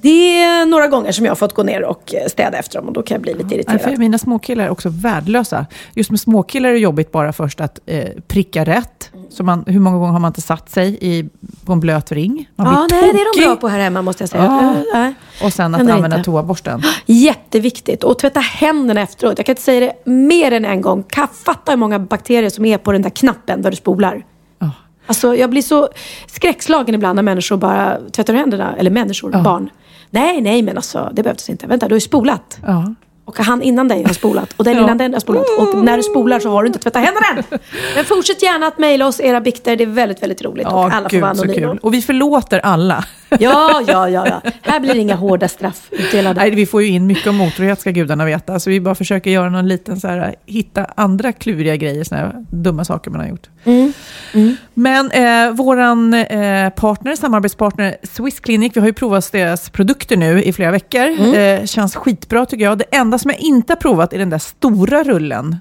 [0.03, 2.93] det är några gånger som jag har fått gå ner och städa efter dem och
[2.93, 3.99] då kan jag bli lite irriterad.
[3.99, 5.65] mina småkillar är också värdelösa.
[5.95, 9.09] Just med småkillar är det jobbigt bara först att eh, pricka rätt.
[9.29, 11.29] Så man, hur många gånger har man inte satt sig i,
[11.65, 12.49] på en blöt ring?
[12.55, 13.47] Man Ja, nej, nej, blir det är de tokig.
[13.47, 14.43] bra på här hemma måste jag säga.
[14.43, 14.61] Ja.
[14.71, 15.13] Eh, nej.
[15.43, 16.25] Och sen att Händer använda inte.
[16.25, 16.81] toaborsten.
[17.05, 18.03] Jätteviktigt.
[18.03, 19.33] Och tvätta händerna efteråt.
[19.37, 21.03] Jag kan inte säga det mer än en gång.
[21.45, 24.25] Fatta hur många bakterier som är på den där knappen där du spolar.
[24.59, 24.71] Ja.
[25.07, 25.89] Alltså, jag blir så
[26.27, 28.75] skräckslagen ibland när människor bara tvättar händerna.
[28.77, 29.69] Eller människor, barn.
[30.13, 31.67] Nej, nej, men alltså det behövdes inte.
[31.67, 32.57] Vänta, du har ju spolat.
[32.65, 32.93] Ja.
[33.25, 34.53] Och han innan dig har spolat.
[34.57, 35.45] Och den innan den har spolat.
[35.59, 37.59] Och när du spolar så har du inte tvättat händerna än.
[37.95, 39.75] Men fortsätt gärna att mejla oss era bikter.
[39.75, 40.67] Det är väldigt, väldigt roligt.
[40.67, 41.77] och alla får vara gud anonyma.
[41.81, 43.05] Och vi förlåter alla.
[43.39, 44.51] Ja, ja, ja, ja.
[44.61, 46.39] Här blir det inga hårda straff utdelade.
[46.39, 48.59] Nej, vi får ju in mycket om motorhet, ska gudarna veta.
[48.59, 52.33] Så vi bara försöker göra någon liten så här, hitta andra kluriga grejer, såna här
[52.51, 53.49] dumma saker man har gjort.
[53.63, 53.93] Mm.
[54.33, 54.55] Mm.
[54.73, 60.43] Men eh, våran eh, partner, samarbetspartner Swiss Clinic, vi har ju provat deras produkter nu
[60.43, 61.01] i flera veckor.
[61.01, 61.33] Mm.
[61.33, 62.77] Eh, känns skitbra tycker jag.
[62.77, 65.57] Det enda som jag inte har provat är den där stora rullen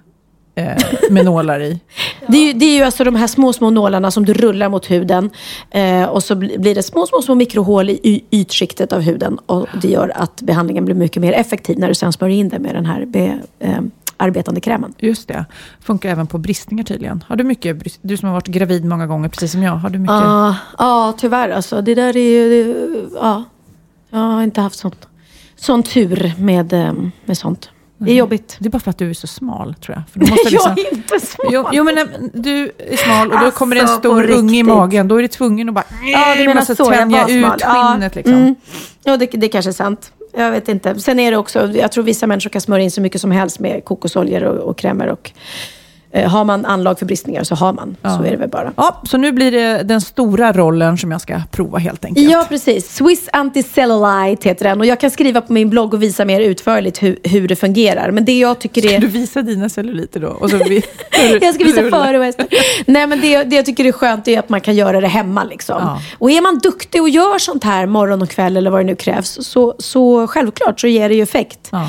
[0.55, 0.77] eh,
[1.11, 1.81] med nålar i.
[2.29, 4.69] Det är, ju, det är ju alltså de här små, små nålarna som du rullar
[4.69, 5.31] mot huden.
[5.71, 9.39] Eh, och så bli- blir det små, små, små mikrohål i ytskiktet av huden.
[9.47, 12.59] Och det gör att behandlingen blir mycket mer effektiv när du sen smörjer in det
[12.59, 13.79] med den här be, eh,
[14.17, 14.95] arbetande krämen.
[14.99, 15.45] Just det.
[15.81, 17.25] Funkar även på bristningar tydligen.
[17.29, 19.99] Har du mycket, du som har varit gravid många gånger, precis som jag, har du
[19.99, 20.15] mycket?
[20.15, 21.83] Ja, ja, tyvärr alltså.
[21.83, 22.75] Det där är ju...
[23.21, 23.45] Ja,
[24.11, 25.07] jag har inte haft sånt,
[25.57, 26.93] sån tur med, eh,
[27.25, 27.71] med sånt.
[28.05, 28.57] Det är jobbigt.
[28.59, 30.05] Det är bara för att du är så smal, tror jag.
[30.13, 30.75] För du måste liksom...
[30.77, 31.47] Jag är inte smal.
[31.51, 31.97] Jo, jo, men
[32.35, 35.09] du är smal och då kommer det en Alltså, stor på unge i magen.
[35.09, 35.85] Då är du tvungen att bara...
[36.13, 36.75] Ja, du menar så.
[36.79, 37.57] Jag tänja smal.
[37.57, 38.35] ut skinnet liksom.
[38.35, 38.55] Mm.
[39.05, 40.13] Ja, det, det kanske är sant.
[40.37, 41.01] Jag vet inte.
[41.01, 43.59] Sen är det också, jag tror vissa människor kan smörja in så mycket som helst
[43.59, 45.07] med kokosoljor och, och krämer.
[45.07, 45.33] Och,
[46.15, 47.97] har man anlag för bristningar så har man.
[48.03, 48.73] Så är det väl bara.
[48.77, 52.31] Ja, så nu blir det den stora rollen som jag ska prova helt enkelt.
[52.31, 52.95] Ja, precis.
[52.95, 54.81] Swiss Anticellulite heter den.
[54.81, 58.11] Och jag kan skriva på min blogg och visa mer utförligt hur, hur det fungerar.
[58.11, 59.01] Men det jag tycker Ska är...
[59.01, 60.29] du visa dina celluliter då?
[60.29, 60.83] Och så vi...
[61.41, 62.47] Jag ska visa före och efter.
[62.87, 65.45] Nej, men det, det jag tycker är skönt är att man kan göra det hemma.
[65.45, 65.77] Liksom.
[65.81, 66.01] Ja.
[66.19, 68.97] Och är man duktig och gör sånt här morgon och kväll eller vad det nu
[68.97, 71.69] krävs, så, så självklart så ger det ju effekt.
[71.71, 71.89] Ja.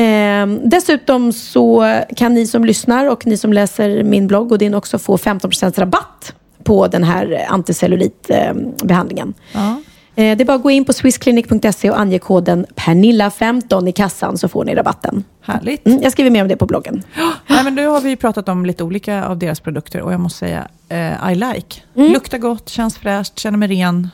[0.00, 4.74] Ehm, dessutom så kan ni som lyssnar och ni som läser min blogg och din
[4.74, 6.34] också få 15% rabatt
[6.64, 9.34] på den här anticellulitbehandlingen.
[9.52, 9.80] Ja.
[10.14, 14.38] Eh, Det är bara att gå in på swissclinic.se och ange koden Pernilla15 i kassan
[14.38, 15.24] så får ni rabatten.
[15.42, 15.86] Härligt.
[15.86, 17.02] Mm, jag skriver mer om det på bloggen.
[17.46, 20.38] Nej, men nu har vi pratat om lite olika av deras produkter och jag måste
[20.38, 21.80] säga eh, I like.
[21.96, 22.12] Mm.
[22.12, 24.08] Luktar gott, känns fräscht, känner mig ren.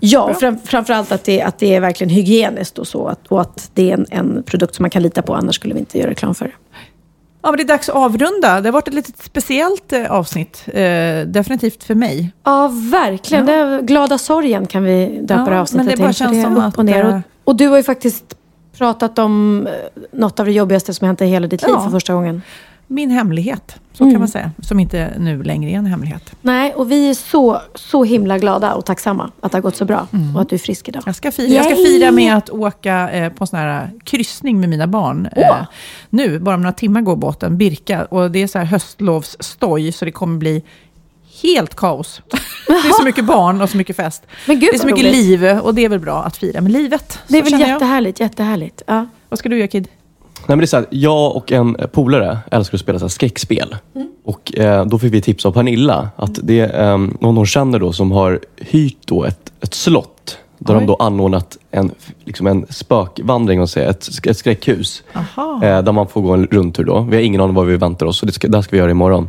[0.00, 3.06] Ja, och fram, framförallt att det, att det är verkligen hygieniskt och så.
[3.06, 5.74] Att, och att det är en, en produkt som man kan lita på, annars skulle
[5.74, 6.52] vi inte göra reklam för det.
[7.42, 8.60] Ja, men det är dags att avrunda.
[8.60, 10.62] Det har varit ett litet speciellt eh, avsnitt.
[10.66, 12.32] Eh, definitivt för mig.
[12.44, 13.46] Ja, verkligen.
[13.46, 16.16] Det är, glada sorgen kan vi döpa Ja, det avsnittet men det bara till.
[16.16, 17.04] känns är som upp att, och, ner.
[17.04, 18.24] eh, Och, och du har ju faktiskt
[18.78, 19.72] pratat om eh,
[20.12, 21.82] något av det jobbigaste som hänt i hela ditt liv Ja.
[21.84, 22.42] för första gången.
[22.90, 24.14] Min hemlighet, så Mm.
[24.14, 24.50] kan man säga.
[24.62, 26.32] Som inte nu längre är en hemlighet.
[26.42, 29.84] Nej, och vi är så, så himla glada och tacksamma att det har gått så
[29.84, 31.02] bra och att du är frisk idag.
[31.06, 34.60] Jag ska fira, jag ska fira med att åka eh, på en sån här kryssning
[34.60, 35.28] med mina barn.
[35.36, 35.56] Eh,
[36.10, 38.04] nu, bara om några timmar går båten, Birka.
[38.04, 40.62] Och det är så här höstlovsstoj, så det kommer bli
[41.42, 42.22] helt kaos.
[42.66, 44.22] det är så mycket barn och så mycket fest.
[44.46, 45.14] Gud, det är så mycket roligt.
[45.16, 47.18] liv och det är väl bra att fira med livet.
[47.28, 47.74] Det är väl känner jag.
[47.74, 48.82] jättehärligt, jättehärligt.
[48.86, 49.06] Ja.
[49.28, 49.88] Vad ska du göra Kid?
[50.46, 53.10] Nej, men det är så här, jag och en polare älskar att spela så här
[53.10, 53.76] skräckspel.
[53.94, 54.08] Mm.
[54.24, 57.78] Och eh, Då fick vi tips av Pernilla att det är eh, någon hon känner
[57.78, 60.38] då som har hyrt då ett, ett slott.
[60.58, 60.80] Där Oj.
[60.80, 61.90] de då anordnat en,
[62.24, 65.02] liksom en spökvandring, och säga, ett, ett skräckhus.
[65.62, 66.84] Eh, där man får gå en rundtur.
[66.84, 67.00] Då.
[67.00, 68.78] Vi har ingen aning vad vi väntar oss, så det ska, det här ska vi
[68.78, 69.28] göra imorgon.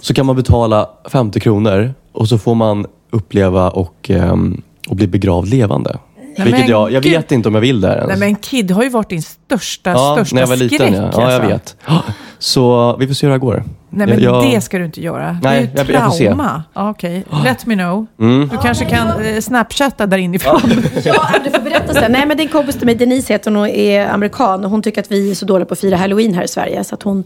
[0.00, 5.06] så kan man betala 50 kronor och så får man uppleva och, ehm, och bli
[5.06, 5.98] begravd levande.
[6.44, 7.12] Vilket men jag, jag gud.
[7.12, 8.08] vet inte om jag vill det här ens.
[8.08, 10.72] Nej men Kid har ju varit din största, ja, största när jag var skräck.
[10.72, 11.10] liten ja.
[11.12, 11.48] ja, jag alltså.
[11.48, 11.76] vet.
[12.38, 13.64] Så vi får se hur det här går.
[13.92, 15.38] Nej men jag, jag, det ska du inte göra.
[15.42, 16.26] Nej, det är ju jag- jag får se.
[16.26, 16.62] trauma.
[16.74, 18.06] Ja, Okej, let me know.
[18.20, 18.48] Mm.
[18.48, 20.60] Du kanske kan eh, snapchatta där inifrån.
[21.04, 22.12] Ja, du får berätta sen.
[22.12, 24.64] Nej, men det är en kompis till mig, Denise heter hon och är amerikan.
[24.64, 26.84] Och hon tycker att vi är så dåliga på att fira halloween här i Sverige.
[26.84, 27.24] Så att hon,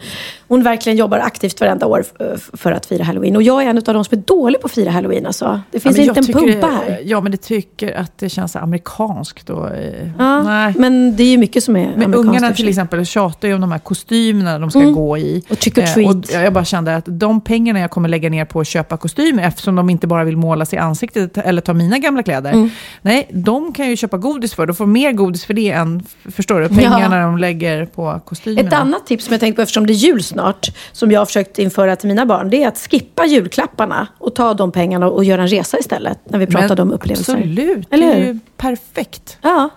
[0.48, 2.04] hon verkligen jobbar aktivt varenda år
[2.34, 3.36] f- för att fira halloween.
[3.36, 5.26] Och jag är en av de som är dålig på att fira halloween.
[5.26, 5.60] Alltså.
[5.70, 7.00] Det finns Ja, inte en jag pumpa här.
[7.04, 9.50] Ja, men det tycker att det känns amerikanskt.
[9.50, 10.74] Och, eh, Ja, nej.
[10.78, 12.28] men det är ju mycket som är Men amerikanskt.
[12.28, 14.94] ungarna till exempel tjatar ju om de här kostymerna de ska Mm.
[14.94, 15.42] gå i.
[15.50, 16.14] Och trick or Eh, treat.
[16.16, 16.24] och
[16.54, 19.74] jag bara kände att de pengarna jag kommer lägga ner på att köpa kostymer, eftersom
[19.76, 22.52] de inte bara vill måla sig i ansiktet eller ta mina gamla kläder.
[22.52, 22.70] Mm.
[23.02, 24.66] Nej, de kan ju köpa godis för.
[24.66, 28.68] De får mer godis för det än, förstår du, pengarna de lägger på kostymerna.
[28.68, 31.26] Ett annat tips som jag tänkte på eftersom det är jul snart, som jag har
[31.26, 35.24] försökt införa till mina barn, det är att skippa julklapparna och ta de pengarna och
[35.24, 36.18] göra en resa istället.
[36.24, 37.34] När vi pratade om upplevelser.
[37.34, 39.38] Absolut, Eller det är ju perfekt.
[39.42, 39.70] Ja,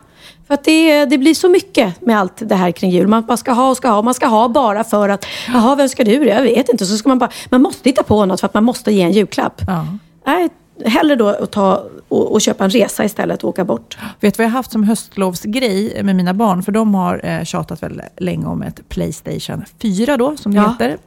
[0.48, 3.08] för att det, det blir så mycket med allt det här kring jul.
[3.08, 4.02] Man, man ska ha och ska ha.
[4.02, 6.28] Man ska ha bara för att, jaha, vem ska du?
[6.28, 6.86] Jag vet inte.
[6.86, 9.12] Så ska man bara, man måste hitta på något för att man måste ge en
[9.12, 9.62] julklapp.
[9.68, 9.86] Ja.
[10.26, 10.50] Nej,
[10.86, 13.98] hellre då att ta och, och köpa en resa istället och åka bort.
[14.20, 16.64] Vet du vad jag har haft som höstlovsgrej med mina barn?
[16.64, 20.70] För de har eh, tjatat väldigt länge om ett Playstation 4 då, som det Ja.
[20.80, 20.98] heter.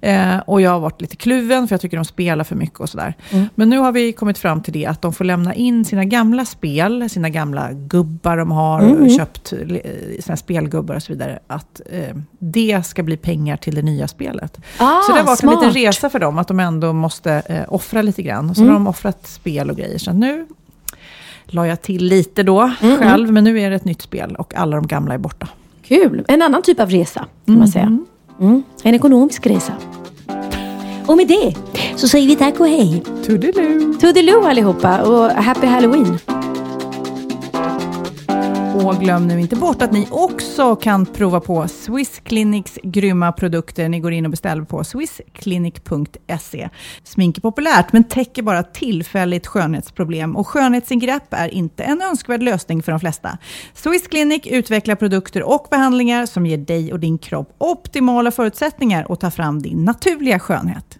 [0.00, 2.88] Eh, och jag har varit lite kluven, för jag tycker de spelar för mycket och
[2.88, 3.14] sådär.
[3.30, 3.46] Mm.
[3.54, 6.44] Men nu har vi kommit fram till det, att de får lämna in sina gamla
[6.44, 9.10] spel, sina gamla gubbar de har, Mm.
[9.10, 9.60] köpt eh,
[10.20, 11.38] sina spelgubbar och så vidare.
[11.46, 14.58] Att eh, det ska bli pengar till det nya spelet.
[14.78, 15.64] Ah, så det har varit en smart.
[15.74, 18.54] liten resa för dem, att de ändå måste eh, offra lite grann.
[18.54, 18.74] Så Mm.
[18.74, 19.98] de offrat spel och grejer.
[19.98, 20.46] Så nu
[21.46, 24.76] la jag till lite då själv, men nu är det ett nytt spel och alla
[24.76, 25.48] de gamla är borta.
[25.82, 26.24] Kul!
[26.28, 27.98] En annan typ av resa kan man säga.
[28.40, 28.62] Mm.
[28.82, 29.72] En ekonomisk resa.
[31.06, 31.54] Och med det
[31.96, 33.02] så säger vi tack och hej.
[33.26, 33.94] Toodiloo!
[34.00, 36.18] Toodiloo allihopa och happy halloween.
[38.84, 43.88] Och glöm nu inte bort att ni också kan prova på Swiss Clinics grymma produkter.
[43.88, 46.68] Ni går in och beställer på swissclinic.se.
[47.04, 50.36] Smink är populärt, men täcker bara tillfälligt skönhetsproblem.
[50.36, 53.38] Och skönhetsingrepp är inte en önskvärd lösning för de flesta.
[53.74, 59.20] Swiss Clinic utvecklar produkter och behandlingar som ger dig och din kropp optimala förutsättningar att
[59.20, 60.98] ta fram din naturliga skönhet.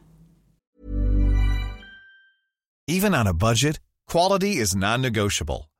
[2.90, 3.80] Even on a budget,
[4.12, 5.64] quality is non-negotiable.